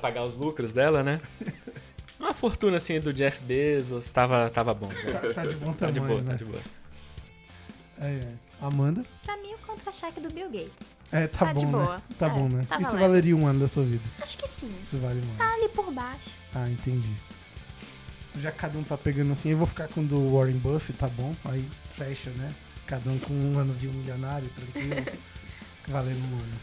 [0.00, 1.20] pagar os lucros dela, né?
[2.22, 4.86] Uma fortuna, assim, do Jeff Bezos tava, tava bom.
[4.88, 6.30] Tá, tá de bom Tá de tamanho, boa, né?
[6.30, 6.62] tá de boa.
[8.00, 8.32] É, é.
[8.60, 9.04] Amanda?
[9.24, 10.96] Pra mim, o contra-cheque do Bill Gates.
[11.10, 11.84] É, tá, Tá de bom, né?
[11.84, 12.02] boa.
[12.16, 12.64] Tá É, bom, né?
[12.68, 14.04] tá Isso valeria um ano da sua vida.
[14.20, 14.70] Acho que sim.
[14.80, 15.36] Isso vale um ano.
[15.36, 16.30] Tá ali por baixo.
[16.54, 17.10] Ah, entendi.
[18.30, 20.96] Então, já cada um tá pegando assim, eu vou ficar com o do Warren Buffett,
[20.96, 21.34] tá bom?
[21.44, 22.52] Aí fecha, né?
[22.86, 25.06] Cada um com um anozinho milionário, tranquilo.
[25.88, 26.58] Valendo um ano.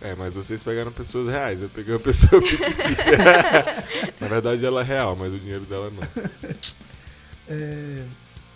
[0.00, 3.04] É, mas vocês pegaram pessoas reais, eu peguei uma pessoa fictícia.
[4.18, 6.02] Na verdade ela é real, mas o dinheiro dela não.
[7.46, 8.06] É,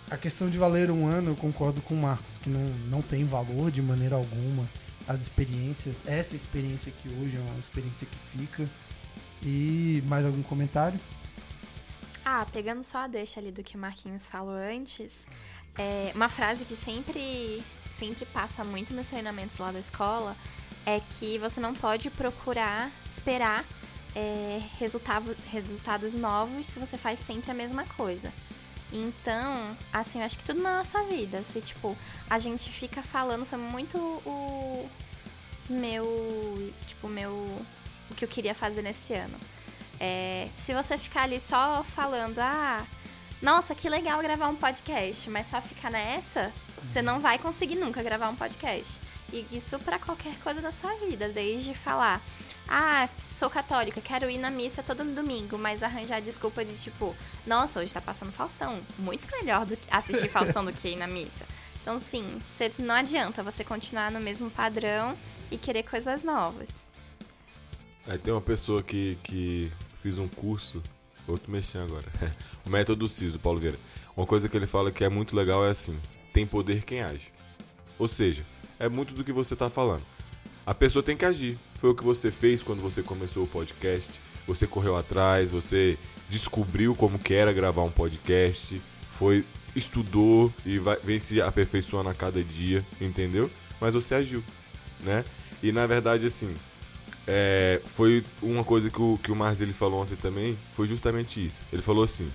[0.09, 3.25] a questão de valer um ano, eu concordo com o Marcos, que não, não tem
[3.25, 4.67] valor de maneira alguma.
[5.07, 8.69] As experiências, essa experiência aqui hoje é uma experiência que fica.
[9.43, 10.99] E mais algum comentário?
[12.23, 15.27] Ah, pegando só a deixa ali do que o Marquinhos falou antes,
[15.77, 17.61] é, uma frase que sempre,
[17.93, 20.35] sempre passa muito nos treinamentos lá da escola
[20.85, 23.65] é que você não pode procurar esperar
[24.15, 28.31] é, resultado, resultados novos se você faz sempre a mesma coisa.
[28.93, 31.97] Então, assim, eu acho que tudo na nossa vida, se tipo,
[32.29, 34.89] a gente fica falando, foi muito o
[35.65, 37.31] os meus, tipo, meu
[38.09, 39.37] o que eu queria fazer nesse ano.
[39.99, 42.85] É, se você ficar ali só falando, ah,
[43.41, 48.03] nossa, que legal gravar um podcast, mas só ficar nessa, você não vai conseguir nunca
[48.03, 49.01] gravar um podcast.
[49.33, 52.21] E isso para qualquer coisa da sua vida, desde falar,
[52.67, 57.15] ah, sou católica, quero ir na missa todo domingo, mas arranjar desculpa de tipo,
[57.45, 58.81] nossa, hoje tá passando Faustão.
[58.97, 61.45] Muito melhor do que assistir Faustão do que ir na missa.
[61.81, 65.15] Então, sim, você, não adianta você continuar no mesmo padrão
[65.51, 66.85] e querer coisas novas.
[68.07, 69.71] Aí tem uma pessoa que, que
[70.01, 70.81] fiz um curso,
[71.27, 72.07] outro mexendo agora.
[72.65, 73.77] o método CIS do Paulo Vieira.
[74.17, 75.99] Uma coisa que ele fala que é muito legal é assim:
[76.33, 77.31] tem poder quem age.
[77.99, 78.43] Ou seja,
[78.79, 80.03] é muito do que você está falando.
[80.65, 81.57] A pessoa tem que agir.
[81.75, 84.09] Foi o que você fez quando você começou o podcast.
[84.47, 85.97] Você correu atrás, você
[86.29, 89.43] descobriu como que era gravar um podcast, foi
[89.75, 93.49] estudou e vai, vem se aperfeiçoando a cada dia, entendeu?
[93.79, 94.43] Mas você agiu,
[95.01, 95.25] né?
[95.61, 96.53] E na verdade, assim,
[97.27, 101.61] é, foi uma coisa que o, que o ele falou ontem também, foi justamente isso.
[101.73, 102.31] Ele falou assim,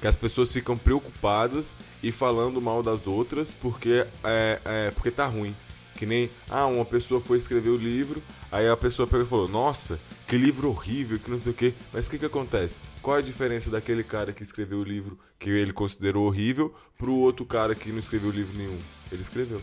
[0.00, 5.26] que as pessoas ficam preocupadas e falando mal das outras porque, é, é, porque tá
[5.26, 5.54] ruim.
[5.96, 9.48] Que nem, ah, uma pessoa foi escrever o livro, aí a pessoa pegou e falou,
[9.48, 11.72] nossa, que livro horrível, que não sei o quê.
[11.92, 12.78] Mas o que que acontece?
[13.00, 17.14] Qual é a diferença daquele cara que escreveu o livro que ele considerou horrível pro
[17.14, 18.78] outro cara que não escreveu livro nenhum?
[19.12, 19.60] Ele escreveu.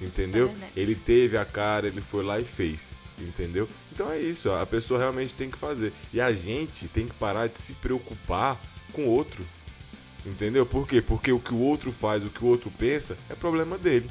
[0.00, 0.54] Entendeu?
[0.76, 2.94] É ele teve a cara, ele foi lá e fez.
[3.18, 3.68] Entendeu?
[3.92, 5.92] Então é isso, a pessoa realmente tem que fazer.
[6.12, 8.60] E a gente tem que parar de se preocupar
[8.92, 9.44] com o outro.
[10.26, 10.64] Entendeu?
[10.66, 11.00] Por quê?
[11.00, 14.10] Porque o que o outro faz, o que o outro pensa, é problema dele.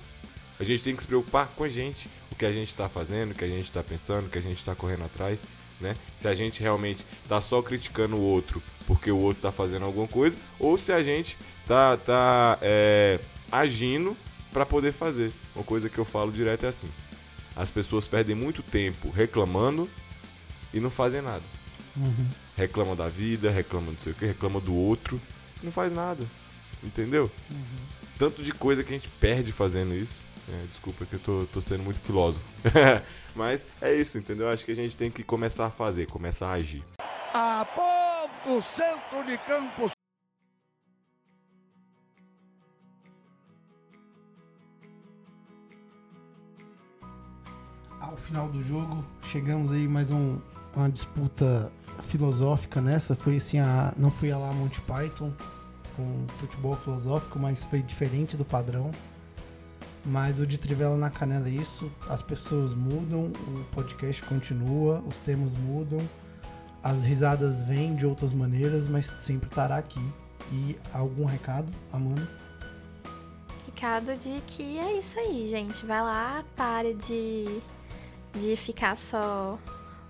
[0.64, 3.32] A gente tem que se preocupar com a gente, o que a gente está fazendo,
[3.32, 5.45] o que a gente está pensando, o que a gente está correndo atrás,
[5.82, 5.93] né?
[6.16, 10.07] Se a gente realmente está só criticando o outro porque o outro está fazendo alguma
[10.07, 11.38] coisa, ou se a gente
[11.68, 13.20] tá, tá é,
[13.51, 14.16] agindo
[14.53, 15.34] para poder fazer.
[15.53, 16.89] Uma coisa que eu falo direto é assim:
[17.57, 19.89] as pessoas perdem muito tempo reclamando
[20.74, 21.43] e não fazem nada.
[21.93, 22.30] Uhum.
[22.55, 25.20] Reclamam da vida, reclamam não sei o que, reclamam do outro,
[25.61, 26.26] não faz nada.
[26.82, 27.30] Entendeu?
[28.18, 30.24] Tanto de coisa que a gente perde fazendo isso.
[30.50, 32.46] É, desculpa que eu tô, tô sendo muito filósofo.
[33.34, 34.50] Mas é isso, entendeu?
[34.50, 36.84] Acho que a gente tem que começar a fazer, começar a agir.
[37.34, 39.89] Aponta o centro de campo.
[48.02, 50.39] Ao final do jogo, chegamos aí mais um,
[50.76, 51.72] uma disputa
[52.10, 53.16] filosófica nessa.
[53.16, 55.34] Foi assim, a, não foi a lá Monty Python
[55.96, 58.91] com futebol filosófico, mas foi diferente do padrão.
[60.06, 61.89] Mas o de Trivela na Canela é isso.
[62.10, 66.01] As pessoas mudam, o podcast continua, os temas mudam,
[66.84, 70.01] as risadas vêm de outras maneiras, mas sempre estará aqui.
[70.51, 72.30] E algum recado, Amanda?
[73.66, 75.86] Recado de que é isso aí, gente.
[75.86, 77.62] Vai lá, pare de,
[78.34, 79.58] de ficar só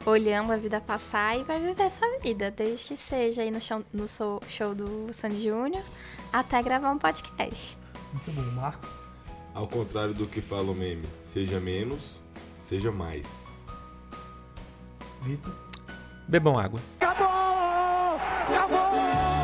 [0.05, 2.49] olhando a vida passar e vai viver sua vida.
[2.49, 5.83] Desde que seja aí no show, no show show do Sandy Júnior
[6.31, 7.77] até gravar um podcast.
[8.11, 9.12] Muito bom, Marcos.
[9.53, 12.19] Ao contrário do que fala o meme, seja menos,
[12.59, 13.45] seja mais.
[15.21, 15.53] Vitor.
[16.27, 16.79] Bebam água.
[16.99, 17.27] Acabou!
[18.49, 19.42] Acabou!